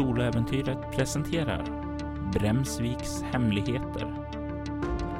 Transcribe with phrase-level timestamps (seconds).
[0.00, 1.64] Soloäventyret presenterar
[2.32, 4.06] Bremsviks hemligheter.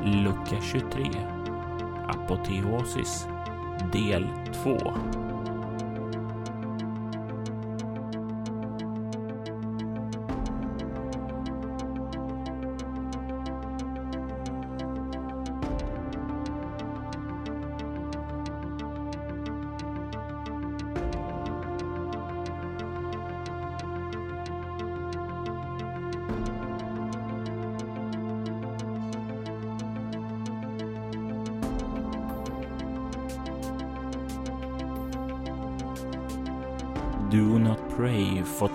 [0.05, 1.11] Lucka 23
[2.09, 3.29] Apoteosis
[3.93, 4.27] del
[4.65, 5.20] 2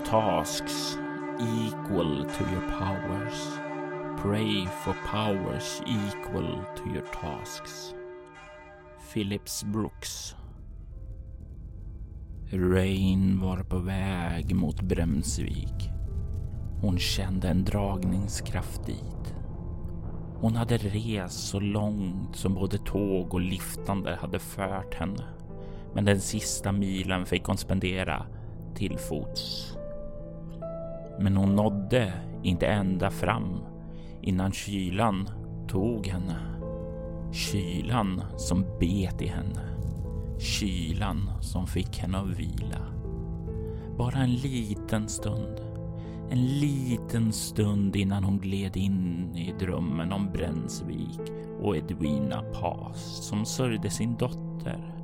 [0.05, 0.98] tasks
[1.40, 3.59] equal to your powers.
[4.18, 7.95] Pray for powers equal to your tasks.
[9.00, 10.36] Phillips Brooks.
[12.52, 15.90] Rain var på väg mot Bremsvik.
[16.81, 19.36] Hon kände en dragningskraft dit.
[20.36, 25.23] Hon hade rest så långt som både tåg och liftande hade fört henne.
[25.94, 28.26] Men den sista milen fick hon spendera
[28.76, 29.76] till fots.
[31.19, 32.13] Men hon nådde
[32.44, 33.63] inte ända fram
[34.21, 35.30] innan kylan
[35.67, 36.38] tog henne.
[37.31, 39.61] Kylan som bet i henne.
[40.39, 42.81] Kylan som fick henne att vila.
[43.97, 45.61] Bara en liten stund.
[46.30, 51.19] En liten stund innan hon gled in i drömmen om Brännsvik
[51.61, 54.95] och Edwina Pas som sörjde sin dotter.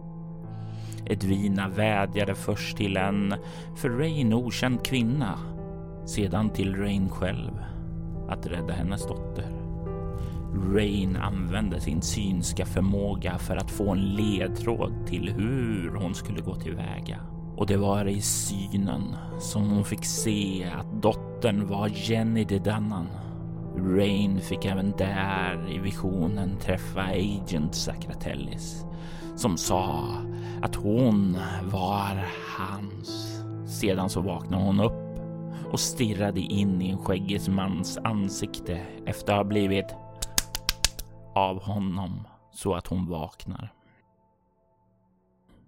[1.06, 3.36] Edwina vädjade först till en
[3.76, 5.40] för Rain okänd kvinna,
[6.06, 7.52] sedan till Rain själv
[8.30, 9.62] att rädda hennes dotter.
[10.74, 16.56] Rain använde sin synska förmåga för att få en ledtråd till hur hon skulle gå
[16.56, 17.20] tillväga.
[17.56, 23.08] Och det var i synen som hon fick se att dottern var Jenny Dedannan.
[23.78, 28.86] Rain fick även där i visionen träffa Agent Sacratellis
[29.36, 30.08] som sa
[30.62, 33.42] att hon var hans.
[33.80, 35.11] Sedan så vaknade hon upp
[35.72, 39.86] och stirrade in i en skäggig mans ansikte efter att ha blivit
[41.36, 43.74] av honom så att hon vaknar.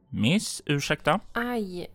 [0.09, 1.19] Miss, ursäkta?
[1.33, 1.87] Aj,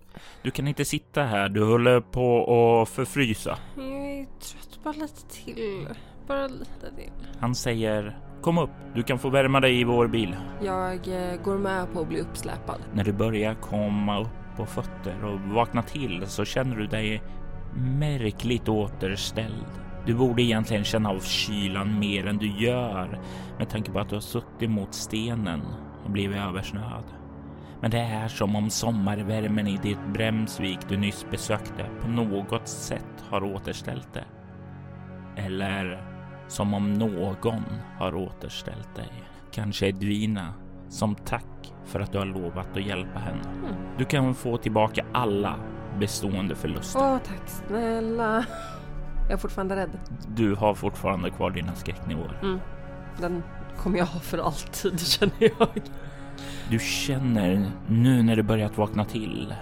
[0.42, 2.42] Du kan inte sitta här, du håller på
[2.82, 3.58] att förfrysa.
[3.76, 4.80] jag är trött.
[4.84, 5.88] Bara lite till.
[6.26, 7.10] Bara lite till.
[7.38, 10.36] Han säger Kom upp, du kan få värma dig i vår bil.
[10.62, 12.80] Jag eh, går med på att bli uppsläpad.
[12.94, 17.22] När du börjar komma upp på fötter och vakna till så känner du dig
[17.74, 19.66] märkligt återställd.
[20.06, 23.20] Du borde egentligen känna av kylan mer än du gör
[23.58, 25.62] med tanke på att du har suttit mot stenen
[26.04, 27.04] och blivit översnöad.
[27.80, 33.24] Men det är som om sommarvärmen i ditt Bremsvik du nyss besökte på något sätt
[33.30, 34.24] har återställt det.
[35.36, 36.02] Eller
[36.48, 37.64] som om någon
[37.98, 39.12] har återställt dig.
[39.52, 40.54] Kanske Edvina
[40.88, 43.42] som tack för att du har lovat att hjälpa henne.
[43.48, 43.74] Mm.
[43.98, 45.56] Du kan få tillbaka alla
[45.98, 47.00] bestående förluster.
[47.00, 48.44] Åh, tack snälla.
[49.22, 49.90] Jag är fortfarande rädd.
[50.36, 52.38] Du har fortfarande kvar dina skräcknivåer.
[52.42, 52.58] Mm.
[53.20, 53.42] Den
[53.76, 55.82] kommer jag ha för alltid känner jag.
[56.70, 59.54] Du känner nu när du börjat vakna till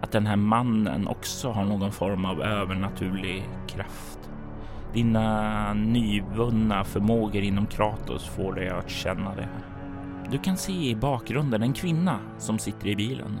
[0.00, 4.18] att den här mannen också har någon form av övernaturlig kraft.
[4.92, 9.48] Dina nyvunna förmågor inom Kratos får dig att känna det.
[10.30, 13.40] Du kan se i bakgrunden en kvinna som sitter i bilen.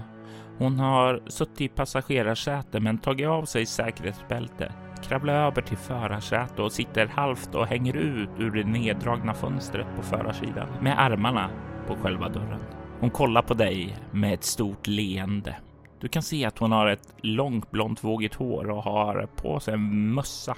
[0.62, 6.72] Hon har suttit i passagerarsäte men tagit av sig säkerhetsbältet, kravlat över till förarsätet och
[6.72, 11.50] sitter halvt och hänger ut ur det neddragna fönstret på förarsidan med armarna
[11.86, 12.60] på själva dörren.
[13.00, 15.56] Hon kollar på dig med ett stort leende.
[16.00, 19.74] Du kan se att hon har ett långt blont vågigt hår och har på sig
[19.74, 20.56] en mössa.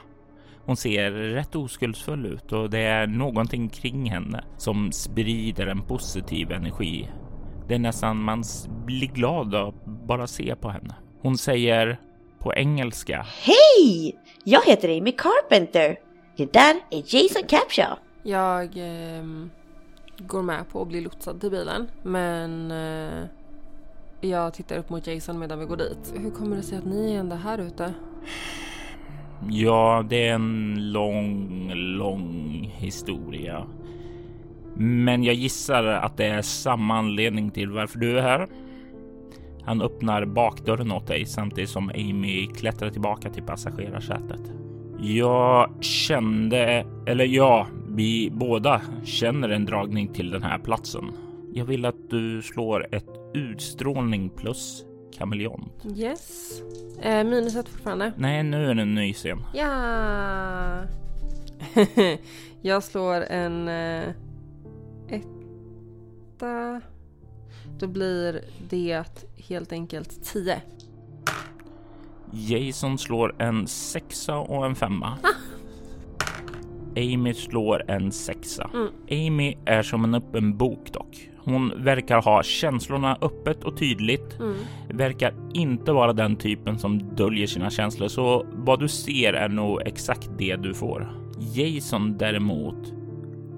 [0.64, 6.53] Hon ser rätt oskuldsfull ut och det är någonting kring henne som sprider en positiv
[6.53, 7.09] energi.
[7.69, 8.44] Det är nästan man
[8.84, 10.94] blir glad av att bara se på henne.
[11.20, 12.00] Hon säger
[12.38, 13.26] på engelska.
[13.42, 14.16] Hej!
[14.44, 15.96] Jag heter Amy Carpenter.
[16.37, 17.96] Det där är Jason Capshaw.
[18.22, 19.50] Jag ehm,
[20.19, 21.88] går med på att bli lotsad till bilen.
[22.02, 23.25] Men eh,
[24.20, 26.14] jag tittar upp mot Jason medan vi går dit.
[26.17, 27.94] Hur kommer det sig att ni är ända här ute?
[29.49, 33.67] Ja, det är en lång, lång historia.
[34.76, 38.49] Men jag gissar att det är samma anledning till varför du är här.
[39.62, 44.41] Han öppnar bakdörren åt dig samtidigt som Amy klättrar tillbaka till passagerarsätet.
[44.99, 51.12] Jag kände, eller ja, vi båda känner en dragning till den här platsen.
[51.53, 54.85] Jag vill att du slår ett utstrålning plus
[55.19, 55.87] kameleont.
[55.97, 56.62] Yes.
[57.03, 58.12] Eh, minus ett fortfarande.
[58.17, 59.38] Nej, nu är det en ny scen.
[59.55, 60.82] Ja!
[62.62, 64.05] jag slår en eh,
[65.09, 66.81] etta.
[67.79, 69.05] Då blir det
[69.49, 70.62] helt enkelt 10.
[72.33, 75.19] Jason slår en sexa och en femma.
[76.97, 78.71] Amy slår en sexa.
[78.75, 78.89] Mm.
[79.11, 81.31] Amy är som en öppen bok dock.
[81.39, 84.41] Hon verkar ha känslorna öppet och tydligt.
[84.41, 84.55] Mm.
[84.89, 89.83] Verkar inte vara den typen som döljer sina känslor, så vad du ser är nog
[89.87, 91.12] exakt det du får.
[91.39, 93.04] Jason däremot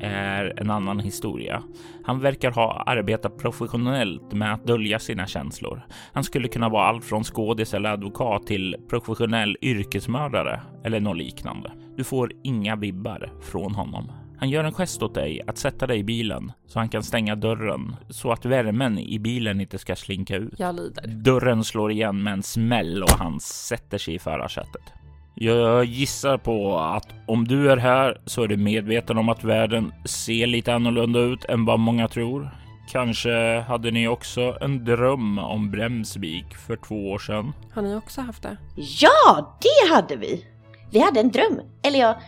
[0.01, 1.63] är en annan historia.
[2.05, 5.83] Han verkar ha arbetat professionellt med att dölja sina känslor.
[6.13, 11.73] Han skulle kunna vara allt från skådis eller advokat till professionell yrkesmördare eller något liknande.
[11.97, 14.13] Du får inga vibbar från honom.
[14.39, 17.37] Han gör en gest åt dig att sätta dig i bilen så han kan stänga
[17.37, 20.55] dörren så att värmen i bilen inte ska slinka ut.
[20.59, 21.07] Jag lider.
[21.07, 24.83] Dörren slår igen med en smäll och han sätter sig i förarsätet.
[25.38, 29.93] Jag gissar på att om du är här så är du medveten om att världen
[30.05, 32.50] ser lite annorlunda ut än vad många tror.
[32.88, 37.53] Kanske hade ni också en dröm om Bremsvik för två år sedan?
[37.75, 38.56] Har ni också haft det?
[38.77, 40.47] Ja, det hade vi!
[40.91, 41.61] Vi hade en dröm.
[41.83, 42.21] Eller ja,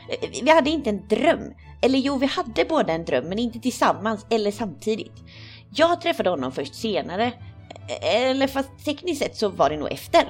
[0.42, 1.52] vi hade inte en dröm.
[1.82, 5.24] Eller jo, vi hade båda en dröm, men inte tillsammans eller samtidigt.
[5.74, 7.32] Jag träffade honom först senare.
[8.02, 10.22] Eller fast tekniskt sett så var det nog efter.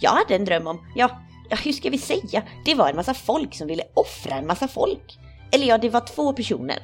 [0.00, 1.10] Jag hade en dröm om, ja,
[1.50, 2.42] ja hur ska vi säga?
[2.64, 5.18] Det var en massa folk som ville offra en massa folk.
[5.52, 6.78] Eller ja, det var två personer.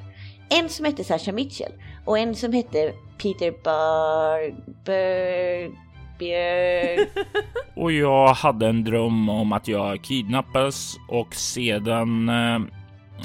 [0.48, 1.72] En som hette Sasha Mitchell
[2.04, 2.92] och en som hette
[3.22, 4.50] Peter Bar...
[4.84, 5.90] Bar...
[6.18, 7.06] Björn...
[7.76, 12.58] Och jag hade en dröm om att jag kidnappades och sedan eh,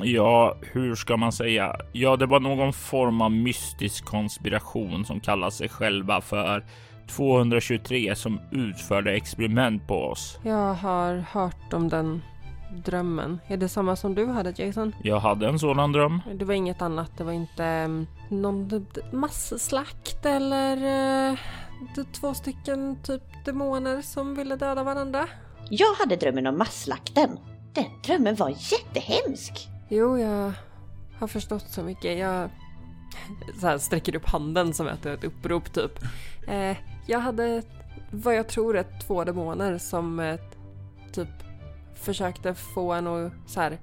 [0.03, 1.75] Ja, hur ska man säga?
[1.91, 6.65] Ja, det var någon form av mystisk konspiration som kallar sig själva för
[7.07, 10.39] 223 som utförde experiment på oss.
[10.43, 12.21] Jag har hört om den
[12.85, 13.39] drömmen.
[13.47, 14.95] Är det samma som du hade Jason?
[15.03, 16.21] Jag hade en sådan dröm.
[16.33, 17.17] Det var inget annat.
[17.17, 20.77] Det var inte um, någon masslakt eller
[21.31, 21.37] uh,
[22.11, 25.27] två stycken typ demoner som ville döda varandra.
[25.69, 27.39] Jag hade drömmen om masslakten.
[27.73, 29.67] Den drömmen var jättehemsk.
[29.89, 30.53] Jo, jag
[31.19, 32.17] har förstått så mycket.
[32.19, 32.49] Jag
[33.59, 36.03] så här, sträcker upp handen som ett upprop typ.
[36.47, 37.61] Eh, jag hade
[38.11, 40.39] vad jag tror är två demoner som eh,
[41.11, 41.29] typ
[41.93, 43.77] försökte få en att så här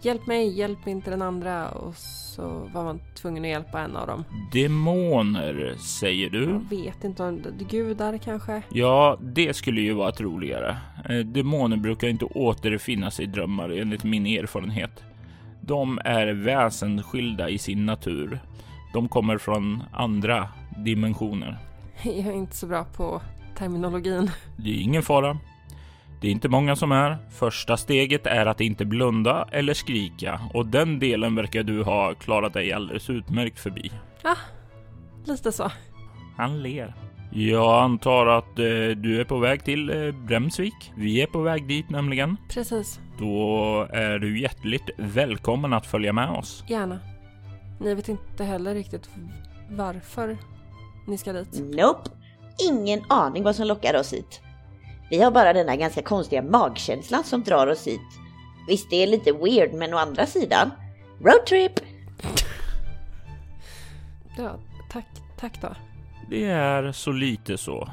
[0.00, 4.06] Hjälp mig, hjälp inte den andra och så var man tvungen att hjälpa en av
[4.06, 4.24] dem.
[4.52, 6.42] Demoner, säger du?
[6.44, 8.62] Jag vet inte om det gudar kanske?
[8.68, 10.76] Ja, det skulle ju vara troligare.
[11.08, 15.04] Eh, Demoner brukar inte återfinnas i drömmar enligt min erfarenhet.
[15.60, 18.40] De är väsensskilda i sin natur.
[18.92, 21.58] De kommer från andra dimensioner.
[22.24, 23.22] Jag är inte så bra på
[23.58, 24.30] terminologin.
[24.56, 25.38] Det är ingen fara.
[26.20, 27.16] Det är inte många som är.
[27.30, 32.52] Första steget är att inte blunda eller skrika och den delen verkar du ha klarat
[32.52, 33.90] dig alldeles utmärkt förbi.
[34.22, 34.34] Ja,
[35.24, 35.70] lite så.
[36.36, 36.94] Han ler.
[37.32, 38.64] Jag antar att eh,
[38.96, 40.92] du är på väg till eh, Bremsvik.
[40.96, 42.36] Vi är på väg dit nämligen.
[42.50, 46.64] Precis, Då är du hjärtligt välkommen att följa med oss.
[46.68, 46.98] gärna.
[47.80, 49.08] Ni vet inte heller riktigt
[49.70, 50.36] varför
[51.06, 51.60] ni ska dit.
[51.74, 52.10] Nope.
[52.70, 54.40] Ingen aning vad som lockar oss hit.
[55.10, 58.00] Vi har bara den här ganska konstiga magkänslan som drar oss hit.
[58.68, 60.70] Visst, det är lite weird, men å andra sidan,
[61.20, 61.72] roadtrip!
[64.38, 64.58] Ja,
[64.90, 65.06] tack,
[65.40, 65.68] tack då.
[66.30, 67.88] Det är så lite så,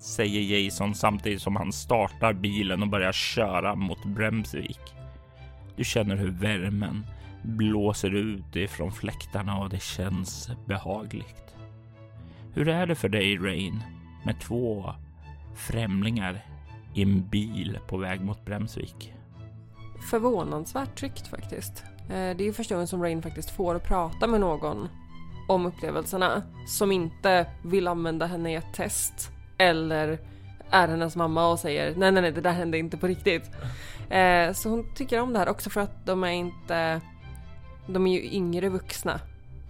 [0.00, 4.80] säger Jason samtidigt som han startar bilen och börjar köra mot Bremsvik.
[5.76, 7.06] Du känner hur värmen
[7.42, 11.47] blåser ut ifrån fläktarna och det känns behagligt.
[12.58, 13.82] Hur är det för dig, Rain,
[14.24, 14.94] med två
[15.54, 16.44] främlingar
[16.94, 19.14] i en bil på väg mot Bremsvik?
[20.10, 21.84] Förvånansvärt tryggt faktiskt.
[22.00, 24.88] Eh, det är ju första gången som Rain faktiskt får prata med någon
[25.48, 30.18] om upplevelserna som inte vill använda henne i ett test eller
[30.70, 33.50] är hennes mamma och säger nej nej nej det där hände inte på riktigt.
[34.10, 37.00] Eh, så hon tycker om det här också för att de är inte
[37.86, 39.20] de är ju yngre vuxna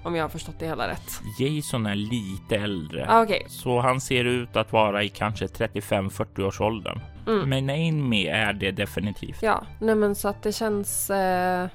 [0.08, 1.20] om jag har förstått det hela rätt.
[1.38, 6.42] Jason är lite äldre, Ah, Okej, så han ser ut att vara i kanske 35-40
[6.42, 7.00] års åldern.
[7.26, 7.48] Mm.
[7.48, 9.42] Men Amy är det definitivt.
[9.42, 11.66] ja, nej men så att det känns eh,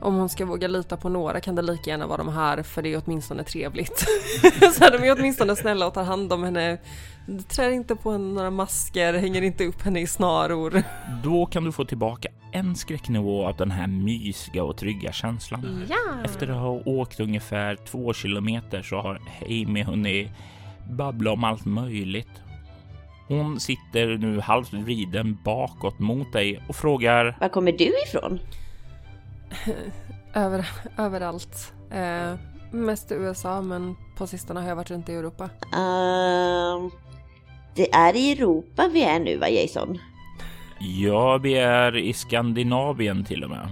[0.00, 2.82] om hon ska våga lita på några kan det lika gärna vara de här för
[2.82, 3.98] det är åtminstone trevligt.
[4.74, 6.78] så här, de är åtminstone snälla och tar hand om henne.
[7.48, 10.82] Trär inte på några masker, hänger inte upp henne i snaror.
[11.24, 15.86] Då kan du få tillbaka en skräcknivå av den här mysiga och trygga känslan.
[15.88, 16.24] Ja!
[16.24, 20.28] Efter att ha åkt ungefär två kilometer så har Amy hunnit
[20.90, 22.42] babbla om allt möjligt.
[23.28, 28.38] Hon sitter nu halvt vriden bakåt mot dig och frågar Var kommer du ifrån?
[30.34, 31.72] Över, överallt.
[31.90, 32.34] Eh,
[32.70, 35.50] mest i USA men på sistone har jag varit runt i Europa.
[35.76, 36.90] Ehm,
[37.74, 39.98] det är i Europa vi är nu va Jason?
[40.78, 43.68] Ja, vi är i Skandinavien till och med.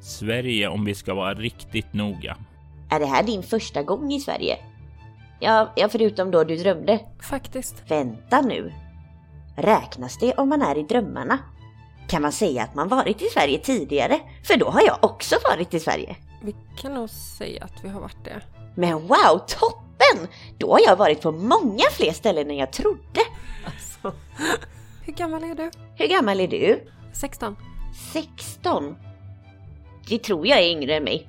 [0.00, 2.36] Sverige om vi ska vara riktigt noga.
[2.90, 4.56] Är det här din första gång i Sverige?
[5.40, 7.00] Ja, ja förutom då du drömde.
[7.20, 7.82] Faktiskt.
[7.88, 8.72] Vänta nu.
[9.56, 11.38] Räknas det om man är i drömmarna?
[12.08, 14.20] Kan man säga att man varit i Sverige tidigare?
[14.44, 16.16] För då har jag också varit i Sverige.
[16.42, 18.40] Vi kan nog säga att vi har varit det.
[18.74, 19.89] Men wow, toppen!
[20.58, 23.20] Då har jag varit på många fler ställen än jag trodde.
[23.64, 24.12] Alltså.
[25.04, 25.70] Hur gammal är du?
[25.96, 26.80] Hur gammal är du?
[27.12, 27.56] 16.
[28.12, 28.96] 16?
[30.08, 31.28] Det tror jag är yngre än mig.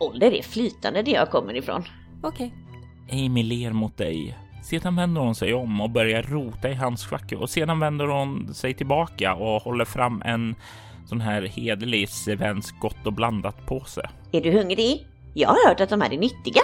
[0.00, 1.84] Ålder är flytande där jag kommer ifrån.
[2.22, 2.54] Okej.
[3.12, 4.38] Amy ler mot dig.
[4.64, 8.74] Sedan vänder hon sig om och börjar rota i handskfacket och sedan vänder hon sig
[8.74, 10.54] tillbaka och håller fram en
[11.06, 14.10] sån här hederlig svensk gott och blandat påse.
[14.32, 15.06] Är du hungrig?
[15.34, 16.62] Jag har hört att de här är nyttiga.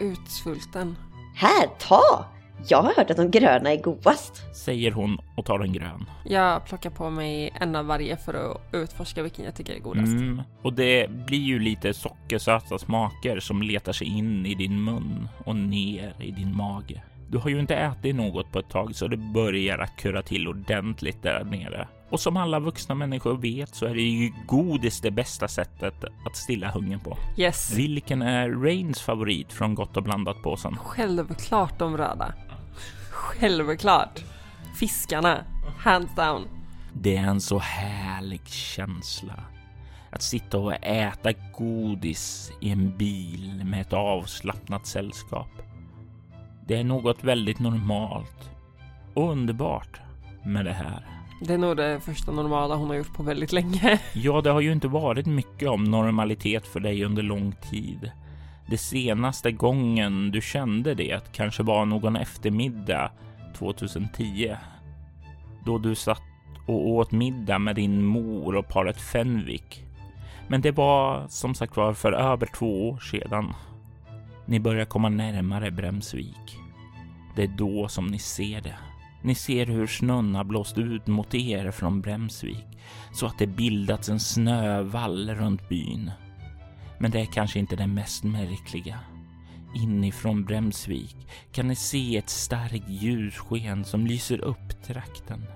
[0.00, 0.96] Utsvulten.
[1.34, 2.24] Här, ta!
[2.68, 4.56] Jag har hört att de gröna är godast.
[4.56, 6.04] Säger hon och tar en grön.
[6.24, 10.06] Jag plockar på mig en av varje för att utforska vilken jag tycker är godast.
[10.06, 15.28] Mm, och det blir ju lite sockersöta smaker som letar sig in i din mun
[15.44, 17.02] och ner i din mage.
[17.32, 20.48] Du har ju inte ätit något på ett tag så det börjar att kurra till
[20.48, 21.88] ordentligt där nere.
[22.10, 26.36] Och som alla vuxna människor vet så är det ju godis det bästa sättet att
[26.36, 27.18] stilla hungern på.
[27.36, 27.74] Yes.
[27.76, 30.76] Vilken är Rains favorit från Gott och blandat påsen?
[30.76, 32.34] Självklart de röda.
[33.10, 34.20] Självklart.
[34.78, 35.44] Fiskarna.
[35.78, 36.48] Hands down.
[36.92, 39.44] Det är en så härlig känsla.
[40.10, 45.48] Att sitta och äta godis i en bil med ett avslappnat sällskap.
[46.66, 48.50] Det är något väldigt normalt
[49.14, 50.00] och underbart
[50.44, 51.06] med det här.
[51.40, 54.00] Det är nog det första normala hon har gjort på väldigt länge.
[54.12, 58.10] Ja, det har ju inte varit mycket om normalitet för dig under lång tid.
[58.66, 63.10] Det senaste gången du kände det kanske var någon eftermiddag
[63.58, 64.56] 2010.
[65.66, 66.22] Då du satt
[66.66, 69.84] och åt middag med din mor och paret Fenwick.
[70.48, 73.54] Men det var som sagt var för över två år sedan.
[74.46, 76.58] Ni börjar komma närmare Bremsvik.
[77.36, 78.76] Det är då som ni ser det.
[79.22, 82.66] Ni ser hur snön har blåst ut mot er från Bremsvik
[83.12, 86.10] så att det bildats en snövall runt byn.
[86.98, 88.98] Men det är kanske inte det mest märkliga.
[89.74, 91.16] Inifrån Bremsvik
[91.52, 95.46] kan ni se ett starkt ljussken som lyser upp trakten.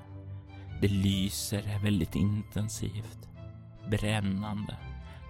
[0.81, 3.29] Det lyser väldigt intensivt,
[3.91, 4.77] brännande,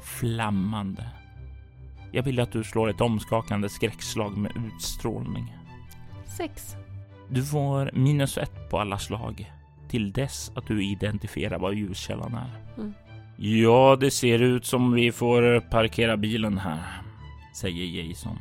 [0.02, 1.08] flammande.
[2.16, 5.56] Jag vill att du slår ett omskakande skräckslag med utstrålning.
[6.37, 6.76] Sex.
[7.28, 9.52] Du får minus ett på alla slag
[9.88, 12.50] till dess att du identifierar vad ljuskällan är.
[12.76, 12.94] Mm.
[13.37, 17.02] Ja, det ser ut som vi får parkera bilen här,
[17.54, 18.38] säger Jason.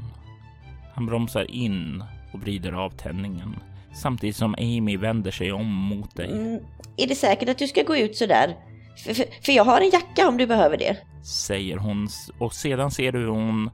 [0.94, 2.04] Han bromsar in
[2.34, 3.56] och vrider av tändningen
[3.94, 6.32] samtidigt som Amy vänder sig om mot dig.
[6.32, 6.60] Mm,
[6.98, 8.56] är det säkert att du ska gå ut sådär?
[8.98, 10.98] För, för, för jag har en jacka om du behöver det.
[11.24, 13.70] Säger hon och sedan ser du hur hon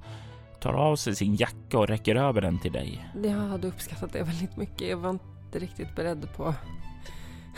[0.61, 3.07] tar av sig sin jacka och räcker över den till dig.
[3.23, 4.89] Jag hade uppskattat det väldigt mycket.
[4.89, 6.53] Jag var inte riktigt beredd på...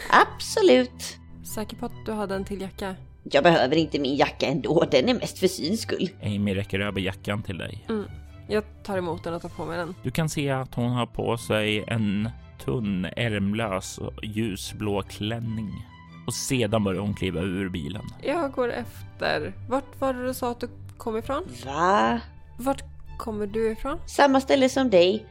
[0.09, 1.17] Absolut.
[1.55, 2.95] Säker på att du hade en till jacka?
[3.23, 6.09] Jag behöver inte min jacka ändå, den är mest för syns skull.
[6.23, 7.85] Amy räcker över jackan till dig.
[7.89, 8.05] Mm.
[8.47, 9.95] Jag tar emot den och tar på mig den.
[10.03, 12.29] Du kan se att hon har på sig en
[12.65, 15.71] tunn, ärmlös ljusblå klänning.
[16.25, 18.05] Och sedan börjar hon kliva ur bilen.
[18.21, 19.53] Jag går efter.
[19.69, 21.43] Vart var det du sa att du kom ifrån?
[21.65, 22.19] Va?
[22.57, 22.83] Vart
[23.17, 23.99] kommer du ifrån?
[24.05, 25.25] Samma ställe som dig.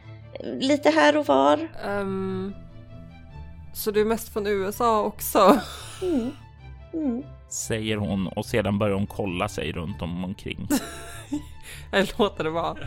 [0.61, 1.69] Lite här och var.
[1.87, 2.55] Um,
[3.73, 5.61] så du är mest från USA också?
[6.03, 6.31] Mm.
[6.93, 7.23] Mm.
[7.49, 10.69] Säger hon och sedan börjar hon kolla sig runt om omkring.
[11.91, 12.79] Jag låter det vara.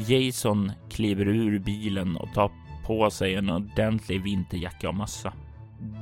[0.06, 2.50] Jason kliver ur bilen och tar
[2.86, 5.32] på sig en ordentlig vinterjacka och mössa.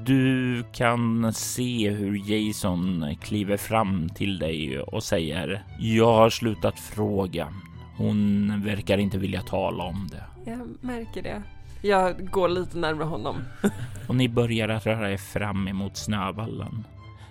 [0.04, 7.48] Du kan se hur Jason kliver fram till dig och säger Jag har slutat fråga.
[7.96, 10.50] Hon verkar inte vilja tala om det.
[10.50, 11.42] Jag märker det.
[11.82, 13.36] Jag går lite närmare honom.
[14.08, 16.84] och ni börjar att röra er fram emot snövallen.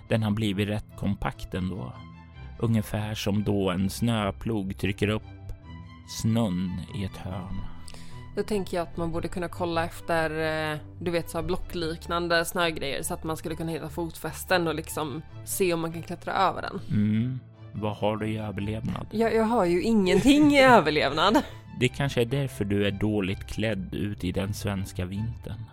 [0.08, 1.92] Den har blivit rätt kompakt ändå.
[2.58, 5.22] Ungefär som då en snöplog trycker upp
[6.22, 7.79] snön i ett hörn.
[8.36, 10.30] Då tänker jag att man borde kunna kolla efter,
[10.72, 14.74] eh, du vet så här blockliknande snögrejer så att man skulle kunna hitta fotfästen och
[14.74, 16.80] liksom se om man kan klättra över den.
[16.90, 17.40] Mm.
[17.72, 19.06] Vad har du i överlevnad?
[19.10, 21.42] Jag, jag har ju ingenting i överlevnad.
[21.80, 25.64] Det kanske är därför du är dåligt klädd ut i den svenska vintern.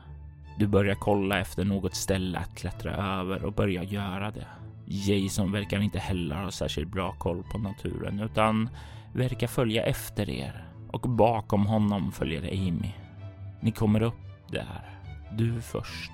[0.60, 4.48] Du börjar kolla efter något ställe att klättra över och börjar göra det.
[4.86, 8.70] Jason verkar inte heller ha särskilt bra koll på naturen utan
[9.14, 10.67] verkar följa efter er
[10.98, 12.92] och bakom honom följer Amy.
[13.60, 15.00] Ni kommer upp där,
[15.32, 16.12] du först,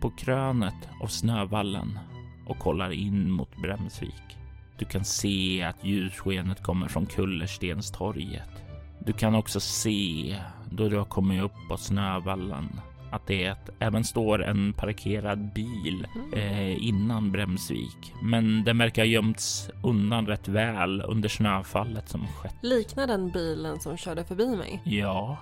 [0.00, 1.98] på krönet av snövallen
[2.46, 4.38] och kollar in mot Bremsvik.
[4.78, 8.64] Du kan se att ljusskenet kommer från Kullerstenstorget.
[8.98, 10.36] Du kan också se,
[10.70, 12.80] då du har kommit upp på snövallen,
[13.12, 18.12] att det även står en parkerad bil eh, innan Bremsvik.
[18.22, 22.54] Men den verkar ha gömts undan rätt väl under snöfallet som skett.
[22.60, 24.80] Liknar den bilen som körde förbi mig?
[24.84, 25.38] Ja,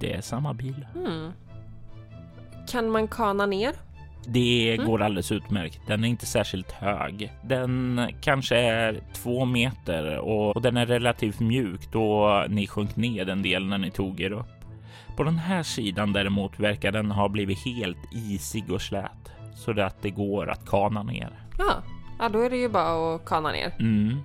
[0.00, 0.86] det är samma bil.
[0.94, 1.32] Hmm.
[2.68, 3.74] Kan man kana ner?
[4.26, 5.80] Det går alldeles utmärkt.
[5.86, 7.32] Den är inte särskilt hög.
[7.42, 13.28] Den kanske är två meter och, och den är relativt mjuk då ni sjönk ner
[13.28, 14.46] en del när ni tog er upp.
[15.16, 20.02] På den här sidan däremot verkar den ha blivit helt isig och slät så att
[20.02, 21.30] det går att kana ner.
[21.58, 21.74] Ja,
[22.18, 23.74] ja då är det ju bara att kana ner.
[23.78, 24.18] Mm.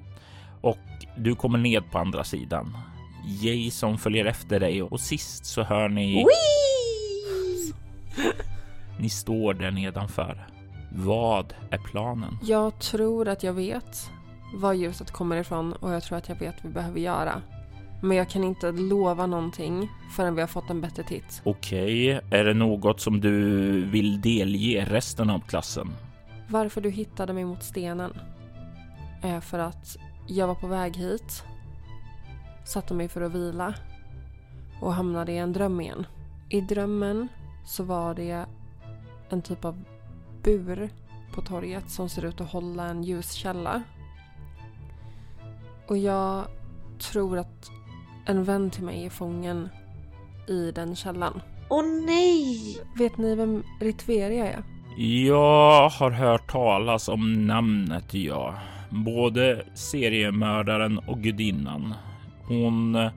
[0.61, 0.77] Och
[1.17, 2.77] du kommer ned på andra sidan.
[3.25, 6.25] Jason följer efter dig och sist så hör ni...
[8.99, 10.47] Ni står där nedanför.
[10.91, 12.37] Vad är planen?
[12.43, 14.11] Jag tror att jag vet
[14.53, 17.41] var ljuset kommer ifrån och jag tror att jag vet vad vi behöver göra.
[18.01, 21.41] Men jag kan inte lova någonting förrän vi har fått en bättre titt.
[21.43, 23.39] Okej, är det något som du
[23.85, 25.89] vill delge resten av klassen?
[26.47, 28.13] Varför du hittade mig mot stenen
[29.21, 31.43] är för att jag var på väg hit,
[32.65, 33.73] satte mig för att vila
[34.81, 36.05] och hamnade i en dröm igen.
[36.49, 37.27] I drömmen
[37.65, 38.45] så var det
[39.29, 39.83] en typ av
[40.43, 40.89] bur
[41.33, 43.83] på torget som ser ut att hålla en ljuskälla.
[45.87, 46.47] Och jag
[46.99, 47.71] tror att
[48.29, 49.69] en vän till mig är fången
[50.47, 51.41] i den källan.
[51.69, 52.77] Åh nej!
[52.97, 54.63] Vet ni vem Ritveria är?
[55.25, 58.55] Jag har hört talas om namnet, ja.
[58.89, 61.93] Både seriemördaren och gudinnan.
[62.43, 63.09] Hon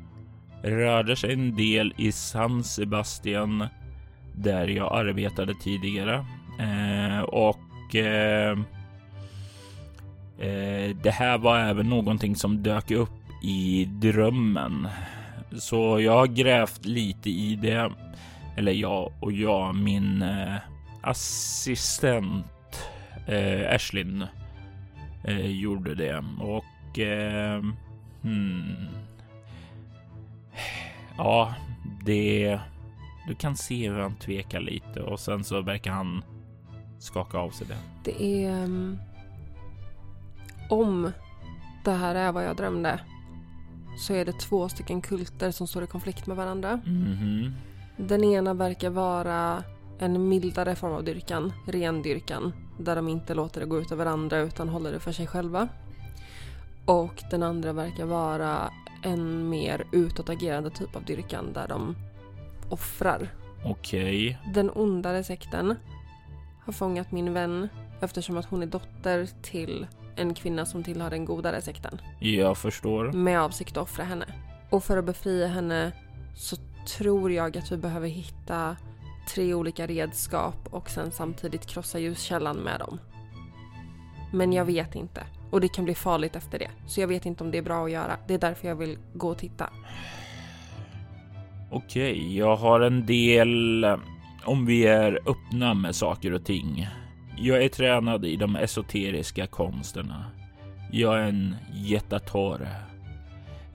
[0.63, 3.67] rörde sig en del i San Sebastian
[4.35, 6.27] där jag arbetade tidigare.
[6.59, 8.59] Eh, och eh,
[10.39, 14.89] eh, det här var även någonting som dök upp i drömmen.
[15.59, 17.93] Så jag har grävt lite i det.
[18.57, 20.57] Eller jag och jag, min eh,
[21.03, 22.47] assistent
[23.27, 24.27] eh, Ashlyn
[25.25, 27.63] eh, gjorde det och eh,
[28.23, 28.89] hmm.
[31.17, 31.55] ja,
[32.05, 32.59] det.
[33.29, 36.25] Du kan se hur han tvekar lite och sen så verkar han
[36.99, 37.77] skaka av sig det.
[38.05, 38.65] Det är...
[38.65, 38.99] um,
[40.71, 41.13] Om
[41.85, 43.01] det här är vad jag drömde
[43.99, 46.81] så är det två stycken kulter som står i konflikt med varandra.
[46.85, 47.53] Mhm.
[47.97, 49.65] Den ena verkar vara
[49.99, 54.07] en mildare form av dyrkan, ren dyrkan, där de inte låter det gå ut över
[54.07, 55.69] andra utan håller det för sig själva.
[56.85, 58.71] Och den andra verkar vara
[59.03, 61.97] en mer utåtagerande typ av dyrkan där de
[62.69, 63.29] offrar.
[63.65, 65.75] Okej, Den ondare sekten
[66.65, 67.69] har fångat min vän
[68.01, 73.13] eftersom att hon är dotter till en kvinna som tillhör den godare sekten jag förstår.
[73.13, 74.27] med avsikt att offra henne.
[74.71, 75.93] Och för att befria henne
[76.37, 76.57] så
[76.99, 78.77] tror jag att vi behöver hitta
[79.35, 82.99] tre olika redskap och sen samtidigt krossa ljuskällan med dem.
[84.33, 85.23] Men jag vet inte.
[85.51, 86.71] Och det kan bli farligt efter det.
[86.87, 88.17] Så jag vet inte om det är bra att göra.
[88.27, 89.71] Det är därför jag vill gå och titta.
[91.71, 93.97] Okej, jag har en del eh,
[94.45, 96.89] om vi är öppna med saker och ting.
[97.39, 100.25] Jag är tränad i de esoteriska konsterna.
[100.93, 102.69] Jag är en jättatore.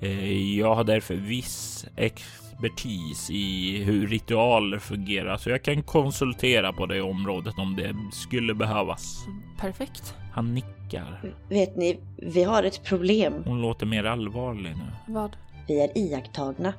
[0.01, 6.85] Eh, Jag har därför viss expertis i hur ritualer fungerar så jag kan konsultera på
[6.85, 9.25] det området om det skulle behövas.
[9.59, 10.15] Perfekt.
[10.33, 11.33] Han nickar.
[11.49, 13.33] Vet ni, vi har ett problem.
[13.45, 15.13] Hon låter mer allvarlig nu.
[15.13, 15.35] Vad?
[15.67, 16.73] Vi är iakttagna.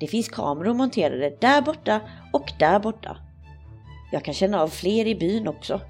[0.00, 2.00] Det finns kameror monterade där borta
[2.32, 3.16] och där borta.
[4.12, 5.80] Jag kan känna av fler i byn också.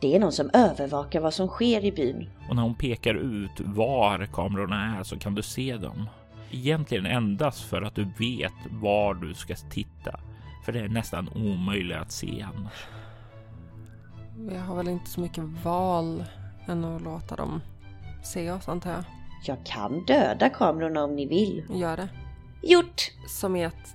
[0.00, 2.30] Det är någon som övervakar vad som sker i byn.
[2.48, 6.08] Och när hon pekar ut var kamerorna är så kan du se dem.
[6.50, 10.20] Egentligen endast för att du vet var du ska titta.
[10.64, 12.86] För det är nästan omöjligt att se annars.
[14.54, 16.24] Jag har väl inte så mycket val
[16.66, 17.60] än att låta dem
[18.24, 19.04] se oss antar jag.
[19.44, 21.64] Jag kan döda kamerorna om ni vill.
[21.70, 22.08] Gör det.
[22.62, 23.12] Gjort!
[23.28, 23.94] Som är att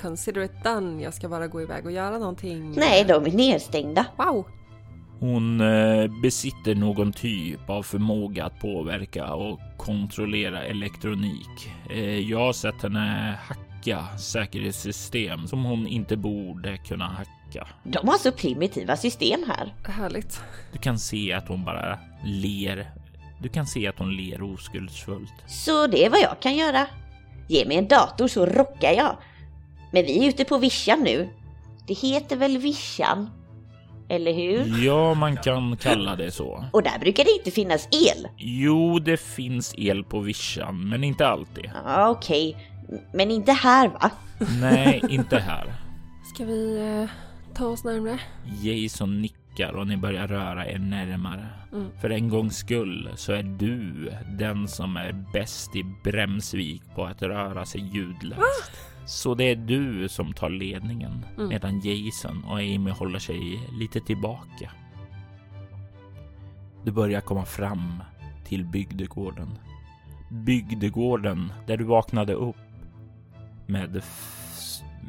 [0.00, 1.02] consider it done.
[1.02, 2.74] Jag ska bara gå iväg och göra någonting.
[2.76, 4.06] Nej, de är nedstängda.
[4.16, 4.46] Wow!
[5.20, 11.70] Hon eh, besitter någon typ av förmåga att påverka och kontrollera elektronik.
[11.90, 17.68] Eh, jag har sett henne hacka säkerhetssystem som hon inte borde kunna hacka.
[17.84, 19.74] De har så primitiva system här.
[19.92, 20.40] Härligt.
[20.72, 22.90] Du kan se att hon bara ler.
[23.42, 25.34] Du kan se att hon ler oskuldsfullt.
[25.46, 26.86] Så det är vad jag kan göra.
[27.48, 29.16] Ge mig en dator så rockar jag.
[29.92, 31.28] Men vi är ute på vischan nu.
[31.86, 33.30] Det heter väl vischan?
[34.08, 34.84] Eller hur?
[34.84, 36.64] Ja, man kan kalla det så.
[36.72, 38.28] Och där brukar det inte finnas el.
[38.36, 41.70] Jo, det finns el på vischan, men inte alltid.
[41.84, 42.56] Ja, okej.
[43.12, 44.10] Men inte här va?
[44.60, 45.74] Nej, inte här.
[46.34, 47.10] Ska vi eh,
[47.54, 48.18] ta oss närmre?
[48.62, 51.46] Jason nickar och ni börjar röra er närmare.
[51.72, 51.88] Mm.
[52.00, 57.22] För en gångs skull så är du den som är bäst i Bremsvik på att
[57.22, 58.72] röra sig ljudlöst.
[59.08, 61.48] Så det är du som tar ledningen Mm.
[61.48, 64.70] medan Jason och Amy håller sig lite tillbaka.
[66.84, 68.02] Du börjar komma fram
[68.44, 69.58] till bygdegården.
[70.30, 72.56] Bygdegården där du vaknade upp
[73.66, 74.02] med,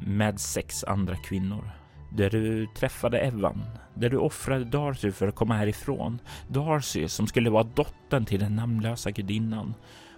[0.05, 1.71] med sex andra kvinnor.
[2.11, 3.61] Där du träffade Evan,
[3.93, 6.19] där du offrade Darcy för att komma härifrån.
[6.47, 9.73] Darcy som skulle vara dottern till den namnlösa gudinnan.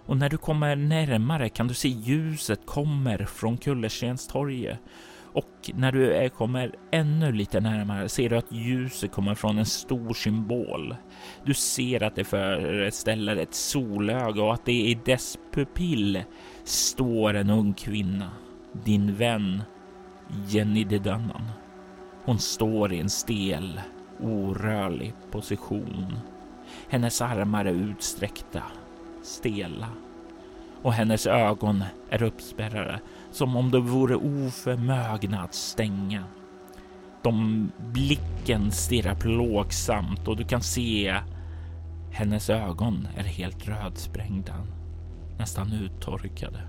[0.06, 4.78] Och när du kommer närmare kan du se ljuset kommer från Kullerstenstorget.
[5.34, 10.14] Och när du kommer ännu lite närmare ser du att ljuset kommer från en stor
[10.14, 10.96] symbol.
[11.44, 16.22] Du ser att det föreställer ett solöga och att det i dess pupill
[16.64, 18.30] står en ung kvinna.
[18.84, 19.62] Din vän
[20.48, 21.48] Jenny de Dunnan.
[22.24, 23.80] Hon står i en stel,
[24.20, 26.18] orörlig position.
[26.88, 28.62] Hennes armar är utsträckta,
[29.22, 29.88] stela
[30.82, 36.24] och hennes ögon är uppspärrade som om de vore oförmögna att stänga.
[37.22, 41.16] De blicken stirrar plågsamt och du kan se
[42.12, 44.54] hennes ögon är helt rödsprängda,
[45.38, 46.60] nästan uttorkade.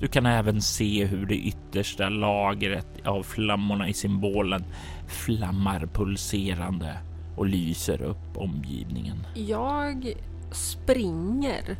[0.00, 4.64] Du kan även se hur det yttersta lagret av flammorna i symbolen
[5.08, 6.98] flammar pulserande
[7.36, 9.26] och lyser upp omgivningen.
[9.34, 10.14] Jag
[10.52, 11.76] springer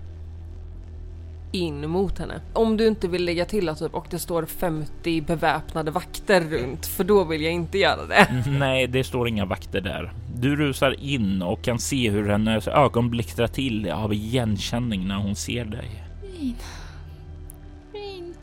[1.52, 2.40] in mot henne.
[2.52, 6.86] Om du inte vill lägga till att typ och det står 50 beväpnade vakter runt,
[6.86, 8.44] för då vill jag inte göra det.
[8.58, 10.12] Nej, det står inga vakter där.
[10.34, 15.36] Du rusar in och kan se hur hennes ögon blixtrar till av igenkänning när hon
[15.36, 16.04] ser dig.
[16.22, 16.56] Rain.
[17.94, 18.34] Rain.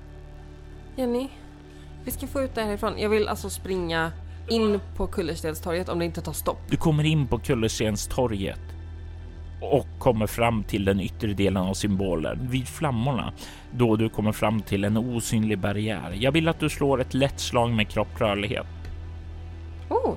[0.96, 1.28] Jenny,
[2.06, 2.94] vi ska få ut dig härifrån.
[2.98, 4.12] Jag vill alltså springa
[4.50, 6.60] in på Kullerstenstorget om det inte tar stopp.
[6.70, 8.60] Du kommer in på Kullerstenstorget
[9.62, 13.34] och kommer fram till den yttre delen av symbolen vid flammorna
[13.72, 16.16] då du kommer fram till en osynlig barriär.
[16.20, 18.68] Jag vill att du slår ett lätt slag med kropprörlighet.
[19.90, 20.16] Oh,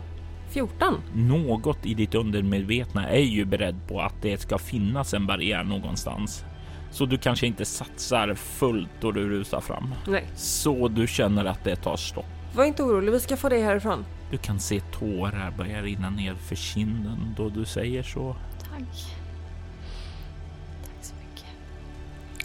[0.50, 0.94] 14.
[1.14, 6.44] Något i ditt undermedvetna är ju beredd på att det ska finnas en barriär någonstans.
[6.90, 9.94] Så du kanske inte satsar fullt då du rusar fram.
[10.09, 12.24] Nej, Så du känner att det tar stopp.
[12.55, 13.12] var inte orolig.
[13.12, 14.05] Vi ska få dig härifrån.
[14.31, 18.37] Du kan se tårar börja rinna ner för kinden då du säger så.
[18.59, 18.70] Tack.
[18.70, 19.19] Tack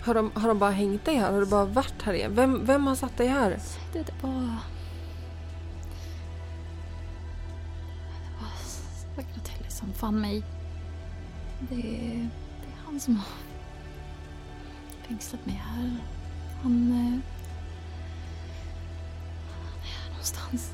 [0.05, 1.31] Har de, har de bara hängt dig här?
[1.31, 2.35] Har du bara varit här igen?
[2.35, 3.59] Vem, vem har satt dig här?
[3.93, 4.31] Det, det var...
[8.21, 8.49] Det var
[9.15, 10.43] Sagratelli som fann mig.
[11.59, 13.25] Det, det är han som har
[15.07, 15.97] fängslat mig här.
[16.63, 16.91] Han...
[16.91, 17.19] eh,
[19.51, 20.71] Han är här någonstans.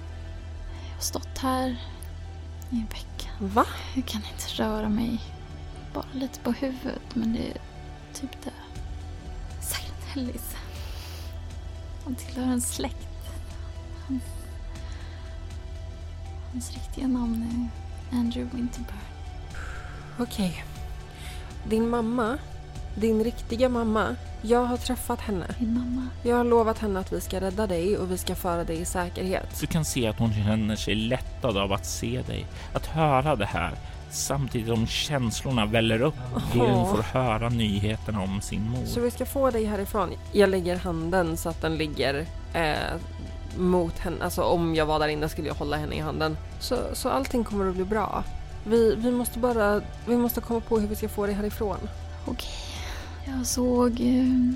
[0.90, 1.70] Jag har stått här
[2.70, 3.30] i en vecka.
[3.40, 3.66] Va?
[3.96, 5.22] Jag kan inte röra mig.
[5.94, 7.58] Bara lite på huvudet, men det är
[8.14, 8.52] typ det.
[10.12, 10.56] Sagratellis.
[12.04, 13.08] Han tillhör en släkt.
[14.08, 14.24] Hans,
[16.52, 17.70] hans riktiga namn
[18.12, 18.98] är Andrew Winterburn.
[20.20, 20.64] Okej.
[21.70, 22.38] Din mamma,
[22.96, 25.46] din riktiga mamma, jag har träffat henne.
[25.60, 26.08] Min mamma.
[26.24, 28.86] Jag har lovat henne att vi ska rädda dig och vi ska föra dig i
[28.86, 29.60] säkerhet.
[29.60, 33.46] Du kan se att hon känner sig lättad av att se dig, att höra det
[33.46, 33.74] här
[34.14, 36.16] samtidigt som känslorna väller upp
[36.54, 38.86] då hon får höra nyheterna om sin mor.
[38.86, 40.10] Så vi ska få dig härifrån.
[40.32, 42.76] Jag lägger handen så att den ligger eh,
[43.58, 44.16] mot henne.
[44.24, 46.38] Alltså om jag var där inne skulle jag hålla henne i handen.
[46.60, 48.24] Så, så allting kommer att bli bra.
[48.66, 51.78] Vi, vi måste bara, vi måste komma på hur vi ska få dig härifrån.
[52.26, 52.50] Okej.
[53.26, 54.02] Jag såg...
[54.02, 54.54] eh,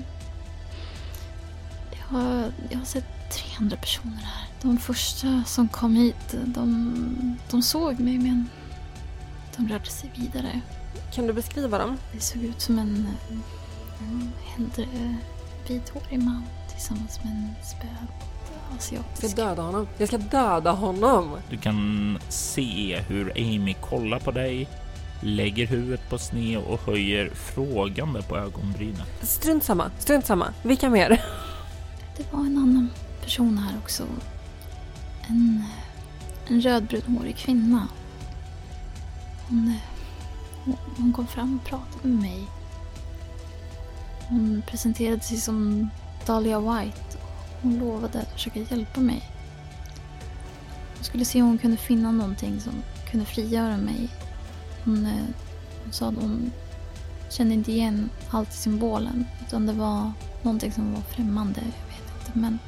[1.98, 4.46] Jag har, jag har sett tre andra personer här.
[4.62, 8.48] De första som kom hit, de, de såg mig men
[9.56, 10.60] de rörde sig vidare.
[11.14, 11.98] Kan du beskriva dem?
[12.12, 13.08] Det såg ut som en,
[14.00, 15.16] en äldre
[15.68, 17.54] vithårig man tillsammans med en
[18.68, 19.30] Jag asiatisk.
[19.32, 19.86] ska döda honom.
[19.98, 21.36] Jag ska döda honom.
[21.50, 24.68] Du kan se hur Amy kollar på dig,
[25.22, 29.02] lägger huvudet på sned och höjer frågande på ögonbrynen.
[29.22, 30.46] Strunt samma, strunt samma.
[30.62, 31.08] Vilka mer?
[32.16, 32.88] Det var en annan
[33.22, 34.02] person här också.
[35.28, 35.64] En,
[36.48, 37.88] en rödbrunhårig kvinna.
[39.48, 42.46] Hon, eh, hon, kom fram och pratade med mig.
[44.28, 45.88] Hon presenterade sig som
[46.26, 47.18] Dahlia White.
[47.62, 49.30] Hon lovade att försöka hjälpa mig.
[50.96, 52.72] Hon skulle se om hon kunde finna någonting som
[53.10, 54.08] kunde frigöra mig.
[54.84, 55.12] Hon, eh,
[55.84, 56.52] hon sa att hon
[57.30, 59.24] kände inte igen allt i symbolen.
[59.46, 61.60] Utan det var någonting som var främmande.
[61.60, 62.38] Jag vet inte.
[62.38, 62.58] Men,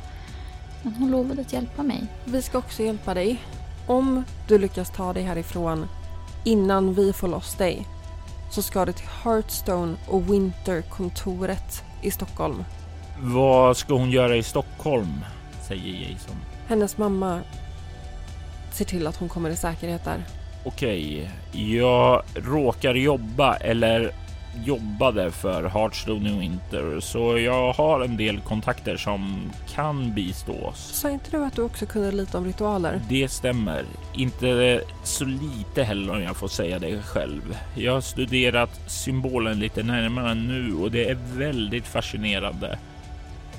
[0.83, 2.07] men hon lovade att hjälpa mig.
[2.25, 3.43] Vi ska också hjälpa dig.
[3.87, 5.87] Om du lyckas ta dig härifrån
[6.45, 7.87] innan vi får loss dig
[8.51, 12.65] så ska du till Hearthstone och Winter-kontoret i Stockholm.
[13.21, 15.25] Vad ska hon göra i Stockholm?
[15.69, 16.37] Säger Jason.
[16.67, 17.41] Hennes mamma
[18.73, 20.25] ser till att hon kommer i säkerhet där.
[20.65, 24.13] Okej, jag råkar jobba eller
[24.65, 30.91] jobbade för Hearthstone Winter så jag har en del kontakter som kan bistå oss.
[30.95, 33.01] Sa inte du att du också kunde lite om ritualer?
[33.09, 33.85] Det stämmer.
[34.15, 37.59] Inte så lite heller om jag får säga det själv.
[37.75, 42.79] Jag har studerat symbolen lite närmare nu och det är väldigt fascinerande.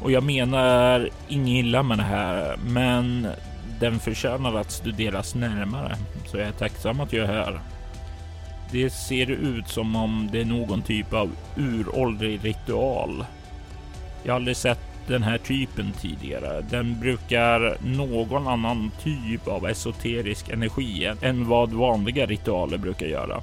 [0.02, 3.28] Och jag menar inget illa med det här, men
[3.80, 5.96] den förtjänar att studeras närmare.
[6.26, 7.60] Så jag är tacksam att jag är här.
[8.72, 13.26] Det ser ut som om det är någon typ av uråldrig ritual.
[14.24, 16.62] Jag har aldrig sett den här typen tidigare.
[16.70, 23.42] Den brukar någon annan typ av esoterisk energi än vad vanliga ritualer brukar göra.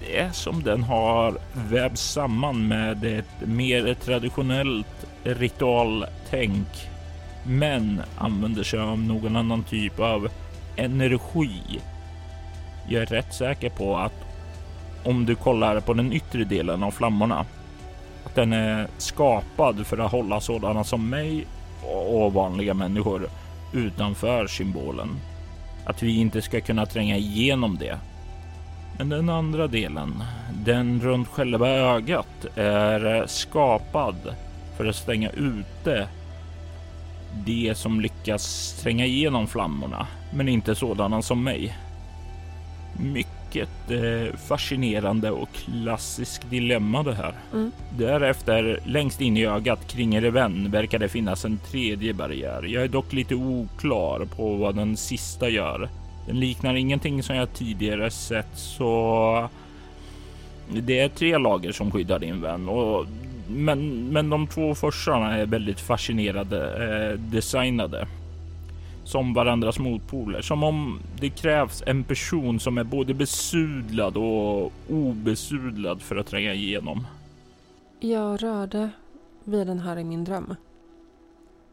[0.00, 6.68] Det är som den har vävts samman med ett mer traditionellt ritualtänk
[7.46, 10.28] men använder sig av någon annan typ av
[10.76, 11.80] energi.
[12.88, 14.23] Jag är rätt säker på att
[15.04, 17.46] om du kollar på den yttre delen av flammorna
[18.24, 21.46] att den är skapad för att hålla sådana som mig
[22.12, 23.28] och vanliga människor
[23.72, 25.08] utanför symbolen.
[25.86, 27.98] Att vi inte ska kunna tränga igenom det.
[28.98, 30.22] Men den andra delen,
[30.64, 34.16] den runt själva ögat, är skapad
[34.76, 36.08] för att stänga ute
[37.46, 41.78] det som lyckas tränga igenom flammorna, men inte sådana som mig.
[43.00, 47.34] Mycket eh, fascinerande och klassisk dilemma det här.
[47.52, 47.72] Mm.
[47.98, 52.62] Därefter, längst in i ögat kring Reven verkar det finnas en tredje barriär.
[52.62, 55.88] Jag är dock lite oklar på vad den sista gör.
[56.26, 59.48] Den liknar ingenting som jag tidigare sett så
[60.68, 63.06] det är tre lager som skyddar din vän och
[63.48, 68.06] men, men de två första är väldigt fascinerade eh, designade
[69.04, 70.42] som varandras motpoler.
[70.42, 76.54] Som om det krävs en person som är både besudlad och obesudlad för att tränga
[76.54, 77.06] igenom.
[78.00, 78.90] Jag rörde
[79.44, 80.54] vid den här i min dröm.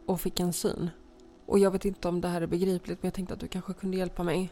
[0.06, 0.89] Och fick en syn.
[1.46, 3.74] Och jag vet inte om det här är begripligt men jag tänkte att du kanske
[3.74, 4.52] kunde hjälpa mig.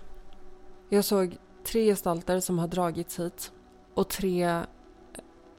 [0.89, 1.37] Jag såg
[1.67, 3.51] tre gestalter som har dragits hit.
[3.93, 4.61] Och tre,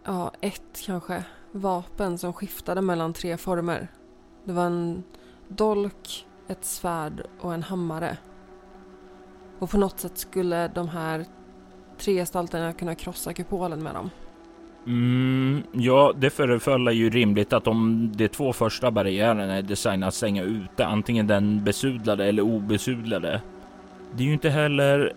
[0.04, 3.88] ja ett kanske, vapen som skiftade mellan tre former.
[4.44, 5.04] Det var en
[5.48, 8.16] dolk, ett svärd och en hammare.
[9.58, 11.24] Och på något sätt skulle de här
[11.98, 14.10] tre gestalterna kunna krossa kupolen med dem.
[14.86, 20.14] Mm, ja, det förefaller ju rimligt att om de två första barriärerna är designade att
[20.14, 23.42] stänga ute antingen den besudlade eller obesudlade.
[24.16, 25.12] Det är ju inte heller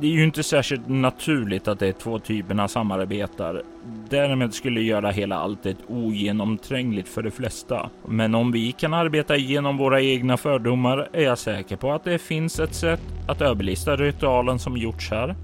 [0.00, 3.62] det är ju inte särskilt naturligt att de två typerna samarbetar.
[4.10, 7.90] Därmed skulle göra hela alltet ogenomträngligt för de flesta.
[8.06, 12.18] Men om vi kan arbeta igenom våra egna fördomar är jag säker på att det
[12.18, 15.34] finns ett sätt att överlista ritualen som gjorts här.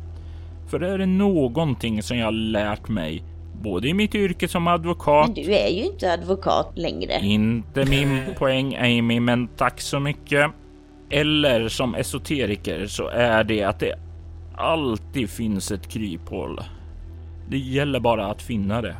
[0.70, 3.22] För är det någonting som jag lärt mig,
[3.62, 5.26] både i mitt yrke som advokat...
[5.26, 7.20] Men du är ju inte advokat längre.
[7.22, 10.50] Inte min poäng Amy, men tack så mycket.
[11.10, 13.94] Eller som esoteriker så är det att det
[14.56, 16.60] alltid finns ett kryphål.
[17.48, 18.96] Det gäller bara att finna det.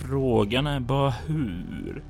[0.00, 2.02] Frågan är bara hur.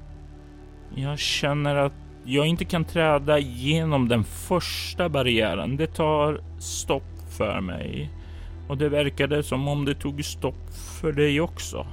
[0.95, 1.93] Jag känner att
[2.25, 5.77] jag inte kan träda igenom den första barriären.
[5.77, 7.03] Det tar stopp
[7.39, 8.11] för mig.
[8.69, 11.87] Och det verkade som om det tog stopp för dig också.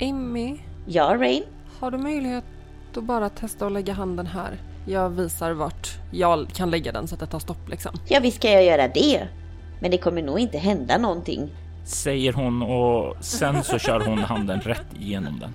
[0.00, 1.42] Amy, Ja, Rain?
[1.80, 2.44] har du möjlighet
[2.96, 4.58] att bara testa att lägga handen här?
[4.86, 7.92] Jag visar vart jag kan lägga den så att det tar stopp liksom.
[8.08, 9.28] Ja, visst ska jag göra det.
[9.80, 11.48] Men det kommer nog inte hända någonting.
[11.84, 15.52] Säger hon och sen så kör hon handen rätt igenom den.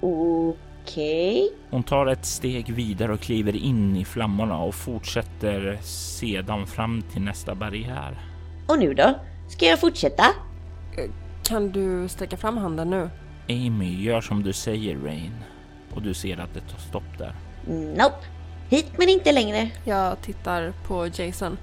[0.00, 1.50] Okej.
[1.70, 7.22] Hon tar ett steg vidare och kliver in i flammorna och fortsätter sedan fram till
[7.22, 8.18] nästa barriär.
[8.68, 9.14] Och nu då?
[9.48, 10.24] Ska jag fortsätta?
[11.44, 13.10] Kan du sträcka fram handen nu?
[13.48, 15.34] Amy gör som du säger Rain
[15.94, 17.32] och du ser att det tar stopp där.
[17.96, 18.26] Nope.
[18.68, 19.70] Hit men inte längre.
[19.84, 21.58] Jag tittar på Jason.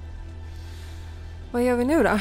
[1.52, 2.18] Vad gör vi nu då?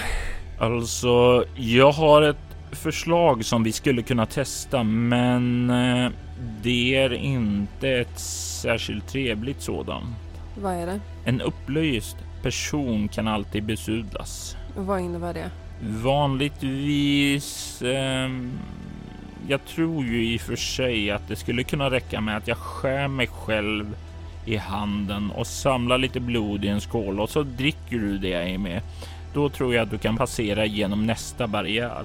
[0.60, 2.38] Alltså, jag har ett
[2.72, 6.12] förslag som vi skulle kunna testa, men eh,
[6.62, 10.16] det är inte ett särskilt trevligt sådant.
[10.62, 11.00] Vad är det?
[11.26, 14.56] En upplyst person kan alltid besudlas.
[14.76, 15.50] Vad innebär det?
[15.84, 17.82] Vanligtvis...
[17.82, 18.52] ehm,
[19.48, 22.58] jag tror ju i och för sig att det skulle kunna räcka med att jag
[22.58, 23.96] skär mig själv
[24.46, 28.80] i handen och samlar lite blod i en skål och så dricker du det Amy.
[29.34, 32.04] Då tror jag att du kan passera genom nästa barriär.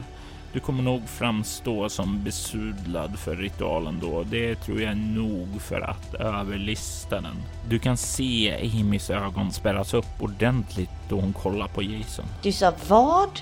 [0.53, 4.23] Du kommer nog framstå som besudlad för ritualen då.
[4.23, 7.37] Det tror jag är nog för att överlista den.
[7.69, 12.25] Du kan se Amys ögon spärras upp ordentligt då hon kollar på Jason.
[12.43, 13.41] Du sa vad?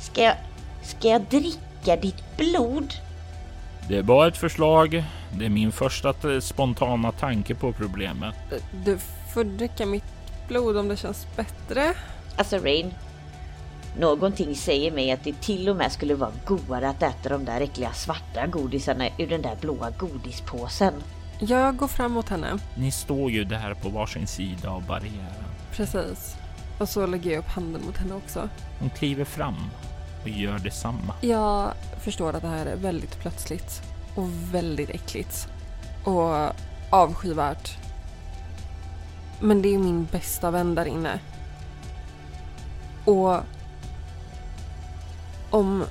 [0.00, 0.34] Ska jag...
[0.82, 2.94] Ska jag dricka ditt blod?
[3.88, 5.04] Det är bara ett förslag.
[5.38, 8.34] Det är min första spontana tanke på problemet.
[8.84, 8.98] Du
[9.34, 10.04] får dricka mitt
[10.48, 11.94] blod om det känns bättre.
[12.36, 12.94] Alltså Rain.
[13.98, 17.60] Någonting säger mig att det till och med skulle vara godare att äta de där
[17.60, 20.94] äckliga svarta godisarna ur den där blåa godispåsen.
[21.38, 22.58] Jag går fram mot henne.
[22.78, 25.44] Ni står ju där på varsin sida av barriären.
[25.72, 26.36] Precis.
[26.78, 28.48] Och så lägger jag upp handen mot henne också.
[28.80, 29.56] Hon kliver fram
[30.26, 31.14] och gör detsamma.
[31.20, 33.82] Jag förstår att det här är väldigt plötsligt
[34.14, 35.48] och väldigt äckligt
[36.04, 36.52] och
[36.90, 37.78] avskyvärt.
[39.40, 41.20] Men det är min bästa vän där inne.
[43.04, 43.40] Och
[45.50, 45.84] om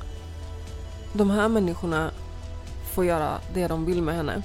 [1.14, 2.12] de här människorna
[2.94, 4.42] får göra det de vill med henne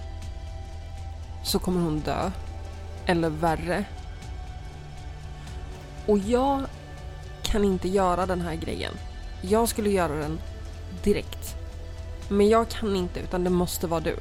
[1.44, 2.30] så kommer hon dö.
[3.06, 3.84] Eller värre.
[6.06, 6.62] Och jag
[7.42, 8.92] kan inte göra den här grejen.
[9.40, 10.38] Jag skulle göra den
[11.02, 11.56] direkt.
[12.28, 14.16] Men jag kan inte utan det måste vara du.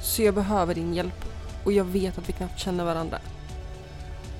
[0.00, 1.24] Så jag behöver din hjälp
[1.64, 3.18] och jag vet att vi knappt känner varandra.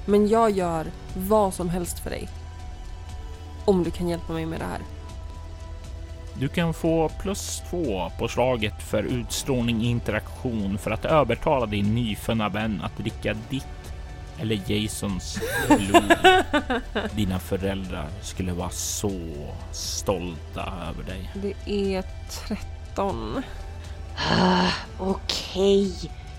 [0.07, 0.87] Men jag gör
[1.17, 2.29] vad som helst för dig.
[3.65, 4.81] Om du kan hjälpa mig med det här.
[6.35, 12.49] Du kan få plus två på slaget för utstrålning interaktion för att övertala din nyfunna
[12.49, 13.82] vän att dricka ditt
[14.41, 16.15] eller Jasons blod.
[17.17, 19.13] Dina föräldrar skulle vara så
[19.73, 21.31] stolta över dig.
[21.35, 22.05] Det är
[22.49, 23.43] 13.
[24.17, 24.69] Ah,
[24.99, 25.93] Okej.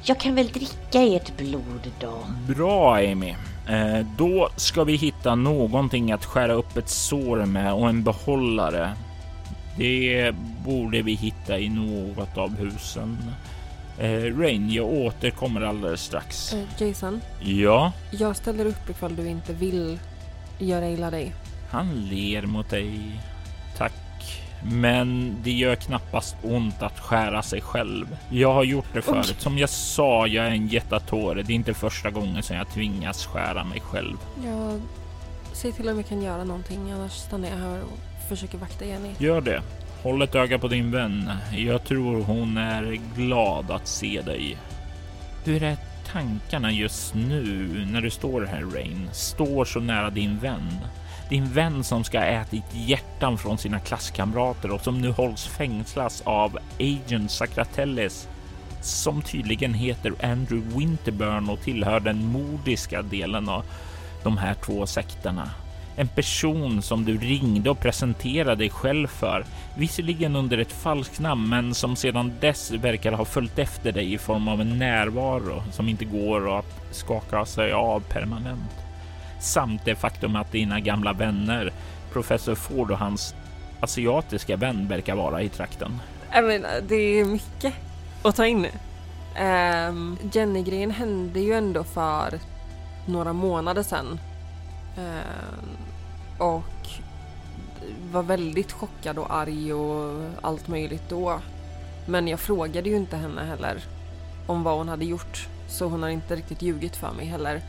[0.03, 2.19] Jag kan väl dricka ert blod då?
[2.53, 3.35] Bra Amy.
[3.69, 8.93] Eh, då ska vi hitta någonting att skära upp ett sår med och en behållare.
[9.77, 13.17] Det borde vi hitta i något av husen.
[13.99, 16.53] Eh, Rain, jag återkommer alldeles strax.
[16.53, 19.99] Eh, Jason, Ja, jag ställer upp ifall du inte vill
[20.59, 21.33] göra illa dig.
[21.69, 22.99] han ler mot dig.
[23.77, 23.93] Tack.
[24.71, 28.17] Men det gör knappast ont att skära sig själv.
[28.29, 29.35] Jag har gjort det förut.
[29.39, 31.43] Som jag sa, jag är en jättatåre.
[31.43, 34.17] Det är inte första gången som jag tvingas skära mig själv.
[34.45, 34.81] Jag
[35.53, 39.09] ser till om jag kan göra någonting annars stannar jag här och försöker vakta Jenny.
[39.17, 39.61] Gör det.
[40.03, 41.31] Håll ett öga på din vän.
[41.51, 44.57] Jag tror hon är glad att se dig.
[45.45, 45.77] Hur är
[46.11, 49.09] tankarna just nu när du står här Rain?
[49.11, 50.77] Står så nära din vän.
[51.29, 56.21] Din vän som ska ha ätit hjärtan från sina klasskamrater och som nu hålls fängslas
[56.25, 58.27] av Agent Sacratellis
[58.81, 63.65] som tydligen heter Andrew Winterburn och tillhör den mordiska delen av
[64.23, 65.49] de här två sekterna.
[65.95, 69.45] En person som du ringde och presenterade dig själv för,
[69.77, 74.17] visserligen under ett falskt namn, men som sedan dess verkar ha följt efter dig i
[74.17, 78.71] form av en närvaro som inte går att skaka sig av permanent.
[79.39, 81.71] Samt det faktum att dina gamla vänner,
[82.13, 83.35] professor Ford och hans
[83.79, 85.99] asiatiska vän verkar vara i trakten.
[86.31, 87.73] Jag menar, det är mycket
[88.23, 88.67] att ta in.
[89.41, 92.39] Um, Jenny-grejen hände ju ändå för
[93.05, 94.19] några månader sedan.
[94.97, 95.77] Ehm,
[96.37, 96.89] och
[98.11, 101.39] var väldigt chockad och arg och allt möjligt då.
[102.05, 103.83] Men jag frågade ju inte henne heller
[104.47, 105.47] om vad hon hade gjort.
[105.67, 107.61] Så hon har inte riktigt ljugit för mig heller.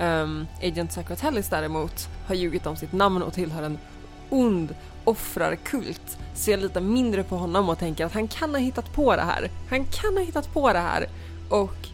[0.00, 3.78] Um, Agent Sacratellis däremot har ljugit om sitt namn och tillhör en
[4.30, 4.74] ond
[5.04, 6.18] offrarkult.
[6.34, 9.22] Så jag litar mindre på honom och tänker att han kan ha hittat på det
[9.22, 9.50] här.
[9.70, 11.06] Han kan ha hittat på det här.
[11.50, 11.88] Och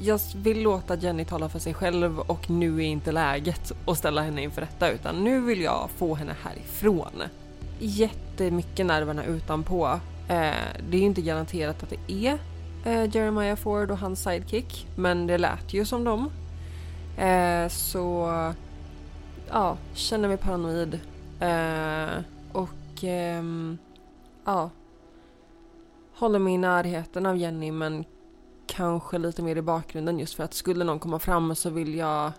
[0.00, 4.22] jag vill låta Jenny tala för sig själv och nu är inte läget att ställa
[4.22, 7.22] henne inför rätta utan nu vill jag få henne härifrån.
[7.78, 9.86] Jättemycket nerverna utanpå.
[10.28, 10.52] Eh,
[10.88, 12.38] det är ju inte garanterat att det är
[12.84, 14.86] eh, Jeremiah Ford och hans sidekick.
[14.96, 16.30] Men det lät ju som dem.
[17.18, 18.30] Eh, så
[19.50, 21.00] ja, känner mig paranoid.
[21.40, 23.78] Eh, och ehm,
[24.44, 24.70] ja,
[26.14, 28.04] håller mig i närheten av Jenny men
[28.66, 32.32] kanske lite mer i bakgrunden just för att skulle någon komma fram så vill jag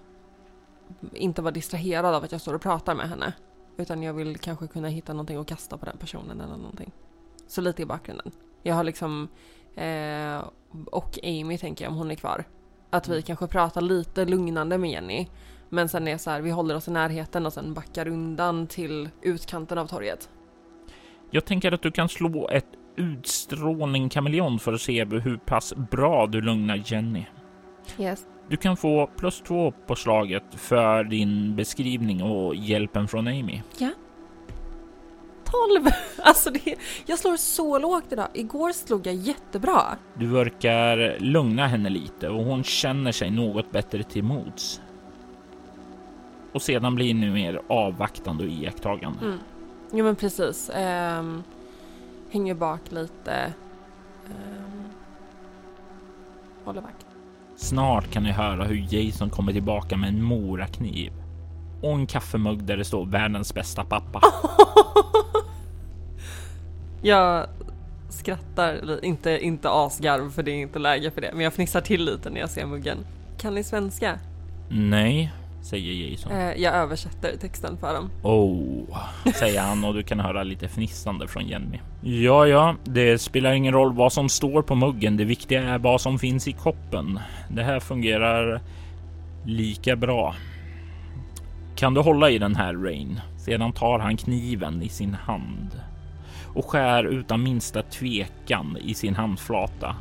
[1.14, 3.34] inte vara distraherad av att jag står och pratar med henne.
[3.78, 6.92] Utan jag vill kanske kunna hitta någonting att kasta på den personen eller någonting.
[7.48, 8.32] Så lite i bakgrunden.
[8.64, 9.28] Jag har liksom,
[9.76, 10.44] eh,
[10.92, 12.46] och Amy tänker jag om hon är kvar.
[12.90, 15.28] Att vi kanske pratar lite lugnande med Jenny.
[15.70, 19.10] Men sen är så här, vi håller oss i närheten och sen backar undan till
[19.22, 20.30] utkanten av torget.
[21.32, 26.28] Jag tänker att du kan slå ett utstrålning kameleon för att se hur pass bra
[26.28, 27.26] du lugnar Jenny.
[28.00, 28.28] Yes.
[28.50, 33.62] Du kan få plus två på slaget för din beskrivning och hjälpen från Amy.
[35.46, 35.86] 12!
[36.18, 36.76] Alltså det,
[37.06, 38.28] jag slår så lågt idag.
[38.34, 39.82] Igår slog jag jättebra.
[40.14, 44.82] Du verkar lugna henne lite och hon känner sig något bättre till mods.
[46.52, 49.20] Och sedan blir nu mer avvaktande och iakttagande.
[49.26, 49.38] Mm.
[49.92, 50.70] Jo men precis.
[50.70, 51.44] Um,
[52.36, 53.54] hänger bak lite.
[54.26, 54.90] Um,
[56.66, 57.06] håller vakt.
[57.56, 61.14] Snart kan ni höra hur Jason kommer tillbaka med en morakniv
[61.82, 64.22] och en kaffemugg där det står världens bästa pappa.
[67.02, 67.48] jag
[68.10, 72.06] skrattar, inte, inte asgarv för det är inte läge för det, men jag fnissar till
[72.06, 72.98] lite när jag ser muggen.
[73.38, 74.20] Kan ni svenska?
[74.70, 75.34] Nej,
[75.66, 76.32] säger Jason.
[76.32, 78.10] Eh, jag översätter texten för dem.
[78.24, 78.98] Oh,
[79.40, 81.80] säger han och du kan höra lite fnissande från Jenny.
[82.02, 85.18] Ja, ja, det spelar ingen roll vad som står på muggen.
[85.18, 87.20] Det viktiga är vad som finns i koppen.
[87.50, 88.62] Det här fungerar
[89.46, 90.36] lika bra.
[91.76, 93.22] Kan du hålla i den här Rain?
[93.38, 95.80] Sedan tar han kniven i sin hand
[96.54, 99.96] och skär utan minsta tvekan i sin handflata.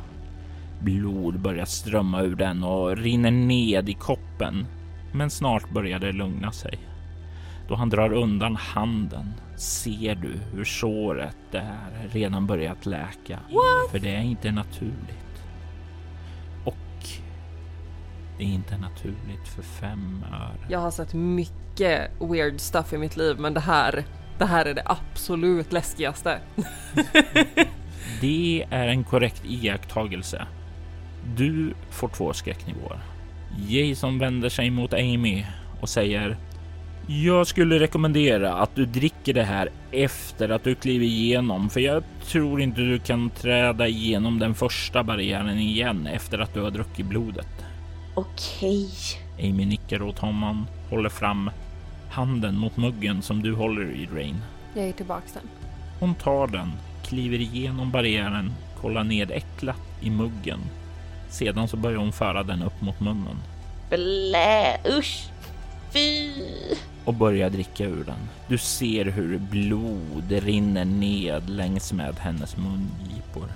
[0.81, 4.67] Blod börjar strömma ur den och rinner ned i koppen.
[5.15, 6.79] Men snart börjar det lugna sig.
[7.67, 13.39] Då han drar undan handen ser du hur såret där redan börjat läka.
[13.49, 13.91] What?
[13.91, 15.43] För det är inte naturligt.
[16.65, 17.07] Och
[18.37, 20.67] det är inte naturligt för fem öre.
[20.69, 24.05] Jag har sett mycket weird stuff i mitt liv, men det här,
[24.37, 26.39] det här är det absolut läskigaste.
[28.21, 30.47] Det är en korrekt iakttagelse.
[31.35, 33.14] Du får två skräcknivåer.
[33.67, 35.45] Jason vänder sig mot Amy
[35.81, 36.37] och säger
[37.07, 42.03] jag skulle rekommendera att du dricker det här efter att du kliver igenom, för jag
[42.25, 47.05] tror inte du kan träda igenom den första barriären igen efter att du har druckit
[47.05, 47.65] blodet.
[48.15, 48.89] Okej.
[49.39, 51.49] Amy nickar åt honom, håller fram
[52.09, 54.35] handen mot muggen som du håller i Rain.
[54.75, 55.43] Jag är tillbaks den.
[55.99, 56.71] Hon tar den,
[57.03, 58.51] kliver igenom barriären,
[58.81, 60.59] kollar ned äcklat i muggen.
[61.35, 63.37] Sedan så börjar hon föra den upp mot munnen
[63.89, 65.27] Blä, usch.
[65.93, 66.31] Fy.
[67.05, 68.29] och börjar dricka ur den.
[68.47, 73.47] Du ser hur blod rinner ned längs med hennes mungipor.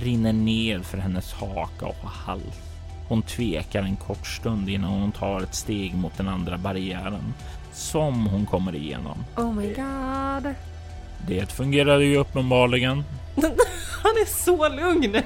[0.00, 2.60] Rinner ned för hennes haka och hals.
[3.08, 7.34] Hon tvekar en kort stund innan hon tar ett steg mot den andra barriären
[7.72, 9.24] som hon kommer igenom.
[9.36, 10.54] Oh my god.
[11.26, 13.04] Det fungerade ju uppenbarligen.
[14.02, 15.22] Han är så lugn.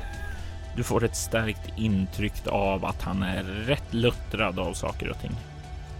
[0.76, 5.36] Du får ett starkt intryck av att han är rätt luttrad av saker och ting.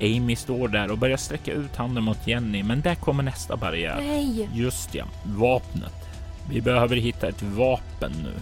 [0.01, 3.97] Amy står där och börjar sträcka ut handen mot Jenny, men där kommer nästa barriär.
[3.97, 4.49] Nej.
[4.55, 5.95] Just ja, vapnet.
[6.51, 8.33] Vi behöver hitta ett vapen nu,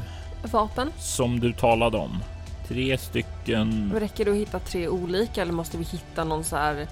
[0.49, 0.93] Vapen?
[0.99, 2.23] som du talade om.
[2.69, 3.93] Tre stycken.
[3.97, 6.87] Räcker det att hitta tre olika eller måste vi hitta någon så här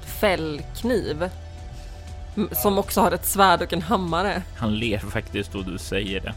[0.00, 1.30] fällkniv?
[2.52, 4.42] Som också har ett svärd och en hammare.
[4.56, 6.34] Han ler faktiskt då du säger det.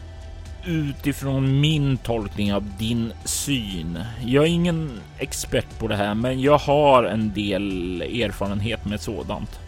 [0.66, 4.00] Utifrån min tolkning av din syn.
[4.26, 9.60] Jag är ingen expert på det här, men jag har en del erfarenhet med sådant.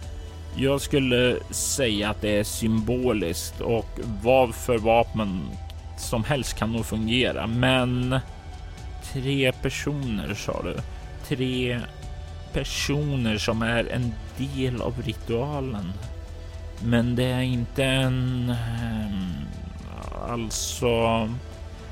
[0.58, 5.42] Jag skulle säga att det är symboliskt och vad för vapen
[5.98, 8.20] som helst kan nog fungera, men
[9.14, 10.76] tre personer sa du.
[11.36, 11.80] Tre
[12.54, 15.92] personer som är en del av ritualen.
[16.84, 18.50] Men det är inte en...
[18.50, 19.46] Ehm,
[20.30, 20.90] Alltså...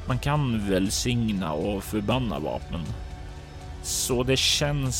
[0.05, 2.81] Man kan välsigna och förbanna vapnen.
[3.83, 4.95] Så det känns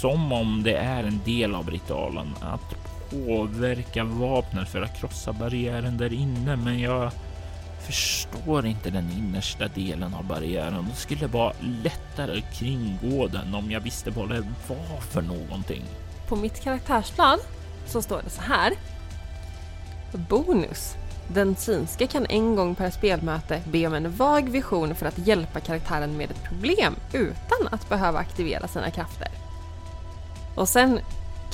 [0.00, 2.74] som om det är en del av ritualen att
[3.10, 6.56] påverka vapnet för att krossa barriären där inne.
[6.56, 7.12] Men jag
[7.86, 10.86] förstår inte den innersta delen av barriären.
[10.90, 15.82] Det skulle vara lättare att kringgå den om jag visste vad det var för någonting.
[16.28, 17.38] På mitt karaktärsplan
[17.86, 18.72] så står det så här.
[20.28, 20.96] Bonus.
[21.28, 25.60] Den synske kan en gång per spelmöte be om en vag vision för att hjälpa
[25.60, 29.28] karaktären med ett problem utan att behöva aktivera sina krafter.
[30.54, 31.00] Och sen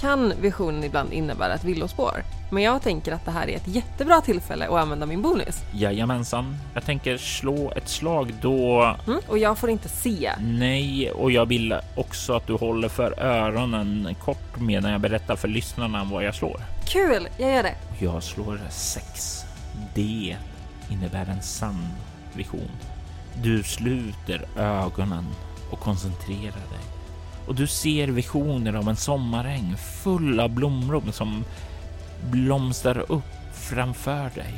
[0.01, 2.25] kan visionen ibland innebära ett villospår.
[2.51, 5.63] Men jag tänker att det här är ett jättebra tillfälle att använda min bonus.
[5.73, 6.57] Jajamensan.
[6.75, 8.83] Jag tänker slå ett slag då.
[9.07, 10.33] Mm, och jag får inte se.
[10.41, 15.49] Nej, och jag vill också att du håller för öronen kort medan jag berättar för
[15.49, 16.61] lyssnarna vad jag slår.
[16.87, 17.75] Kul, jag gör det.
[17.99, 19.44] Jag slår sex.
[19.95, 20.37] Det
[20.91, 21.89] innebär en sann
[22.35, 22.71] vision.
[23.43, 25.25] Du sluter ögonen
[25.71, 26.85] och koncentrerar dig
[27.47, 31.45] och du ser visioner av en sommaräng full av blomrum som
[32.31, 34.55] blomstrar upp framför dig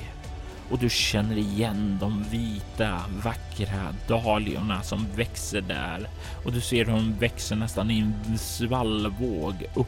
[0.70, 6.08] och du känner igen de vita vackra dahliorna som växer där
[6.44, 9.86] och du ser hur de växer nästan i en svallvåg upp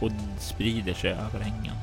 [0.00, 1.74] och sprider sig över ängen.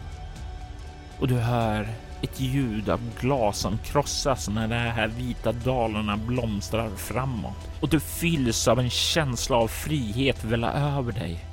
[1.19, 1.87] Och du hör
[2.23, 7.99] ett ljud av glas som krossas när de här vita dalarna blomstrar framåt och du
[7.99, 11.45] fylls av en känsla av frihet välla över dig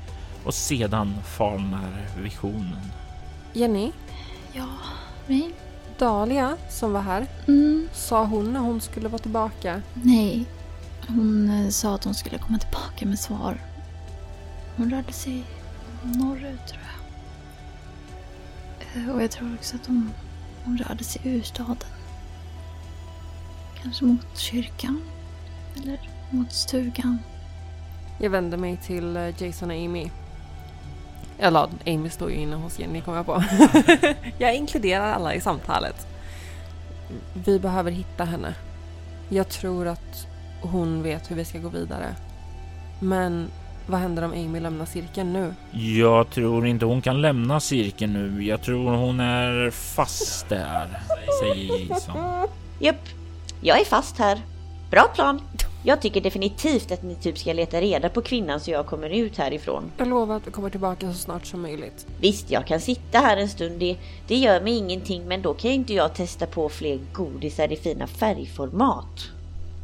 [0.45, 2.83] och sedan falnar visionen.
[3.53, 3.93] Jenny?
[4.53, 4.67] Ja,
[5.27, 5.51] mig?
[5.99, 9.83] Dahlia som var här, Mm, sa hon när hon skulle vara tillbaka?
[9.95, 10.45] nej.
[11.09, 13.59] Hon eh, sa att hon skulle komma tillbaka med svar.
[14.77, 15.45] Hon rörde sig
[16.03, 16.83] norrut tror
[18.95, 19.03] jag.
[19.03, 20.13] Eh, Och jag tror också att hon,
[20.71, 21.77] hon rörde sig ur staden.
[23.83, 25.03] Kanske mot kyrkan.
[25.77, 25.99] Eller
[26.31, 27.19] mot stugan.
[28.19, 30.11] Jag vände mig till eh, Jason och Amy.
[31.39, 33.45] Eller Amy står ju inne hos Jenny kommer jag på.
[34.39, 36.07] jag inkluderar alla i samtalet.
[37.35, 38.55] Vi behöver hitta henne.
[39.29, 40.27] Jag tror att
[40.63, 42.15] hon vet hur vi ska gå vidare.
[43.01, 43.51] Men
[43.91, 45.55] vad händer om Amy lämnar cirkeln nu?
[46.01, 48.45] Jag tror inte hon kan lämna cirkeln nu.
[48.45, 51.01] Jag tror hon är fast där,
[51.41, 52.17] säger Jason.
[52.79, 53.09] Japp,
[53.61, 54.41] jag är fast här.
[54.91, 55.41] Bra plan.
[55.85, 59.39] Jag tycker definitivt att ni typ ska leta reda på kvinnan så jag kommer ut
[59.39, 59.91] härifrån.
[59.97, 62.07] Jag lovar att vi kommer tillbaka så snart som möjligt.
[62.21, 63.97] Visst, jag kan sitta här en stund, det,
[64.29, 67.77] det gör mig ingenting, men då kan ju inte jag testa på fler godisar i
[67.77, 69.29] fina färgformat.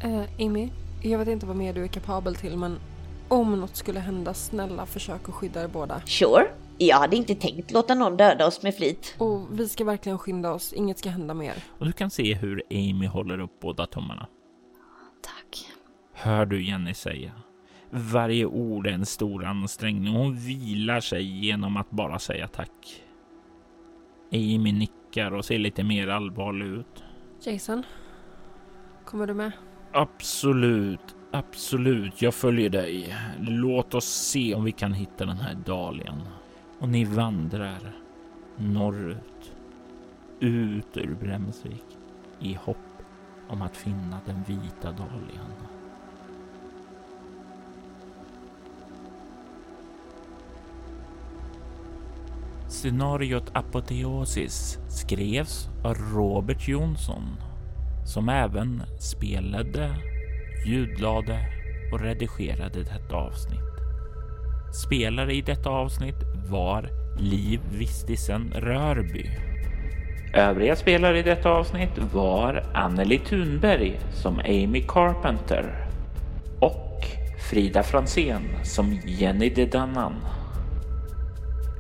[0.03, 0.69] Eh, Amy,
[1.03, 2.79] jag vet inte vad mer du är kapabel till men
[3.29, 6.01] om något skulle hända, snälla försök att skydda er båda.
[6.01, 6.47] Sure,
[6.79, 9.15] jag hade inte tänkt låta någon döda oss med flit.
[9.19, 11.55] Och vi ska verkligen skynda oss, inget ska hända mer.
[11.79, 14.27] Och du kan se hur Amy håller upp båda tummarna.
[15.23, 15.69] Tack.
[16.13, 17.33] Hör du Jenny säga.
[17.91, 20.15] Varje ord är en stor ansträngning.
[20.15, 23.03] Hon vilar sig genom att bara säga tack.
[24.33, 27.05] Amy nickar och ser lite mer allvarlig ut.
[27.41, 27.83] Jason,
[29.05, 29.53] kommer du med?
[29.93, 32.23] Absolut, absolut.
[32.23, 33.17] Jag följer dig.
[33.41, 36.23] Låt oss se om vi kan hitta den här dahlian.
[36.79, 37.93] Och ni vandrar
[38.57, 39.53] norrut,
[40.41, 41.85] ut ur Bremsvik
[42.41, 42.77] i hopp
[43.49, 45.53] om att finna den vita dahlian.
[52.69, 57.37] Scenariot Apoteosis skrevs av Robert Jonsson
[58.07, 59.91] som även spelade,
[60.65, 61.39] ljudlade
[61.93, 63.61] och redigerade detta avsnitt.
[64.73, 69.31] Spelare i detta avsnitt var Liv Vistisen Rörby.
[70.35, 75.87] Övriga spelare i detta avsnitt var Anneli Thunberg som Amy Carpenter
[76.61, 77.05] och
[77.51, 80.15] Frida Fransén som Jenny Dedannan.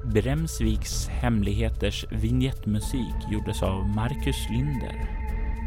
[0.05, 5.11] Bremsviks hemligheters vignettmusik gjordes av Marcus Linder.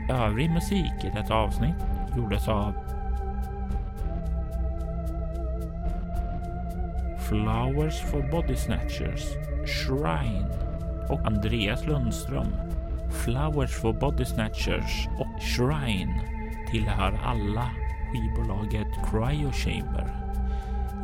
[0.09, 1.75] Övrig musik i detta avsnitt
[2.17, 2.73] gjordes av
[7.29, 9.23] Flowers for Body Snatchers,
[9.65, 10.49] Shrine
[11.09, 12.55] och Andreas Lundström.
[13.11, 16.21] Flowers for Body Snatchers och Shrine
[16.71, 17.69] tillhör alla
[18.11, 20.33] skivbolaget Cryo Chamber.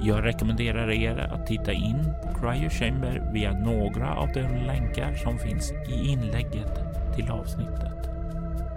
[0.01, 5.39] Jag rekommenderar er att titta in på Cryo Chamber via några av de länkar som
[5.39, 6.79] finns i inlägget
[7.15, 8.09] till avsnittet.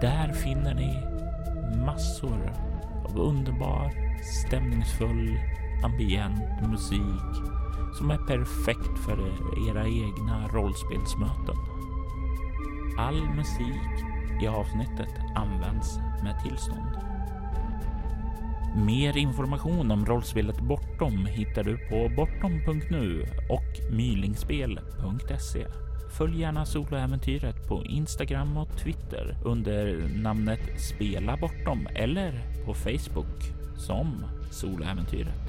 [0.01, 0.97] Där finner ni
[1.85, 2.53] massor
[3.05, 3.91] av underbar,
[4.47, 5.39] stämningsfull,
[5.83, 7.43] ambient musik
[7.93, 9.17] som är perfekt för
[9.69, 11.55] era egna rollspelsmöten.
[12.97, 14.05] All musik
[14.41, 17.09] i avsnittet används med tillstånd.
[18.75, 25.65] Mer information om rollspelet Bortom hittar du på bortom.nu och mylingspel.se.
[26.17, 34.25] Följ gärna soloäventyret på Instagram och Twitter under namnet Spela Bortom eller på Facebook som
[34.51, 35.48] Soloäventyret.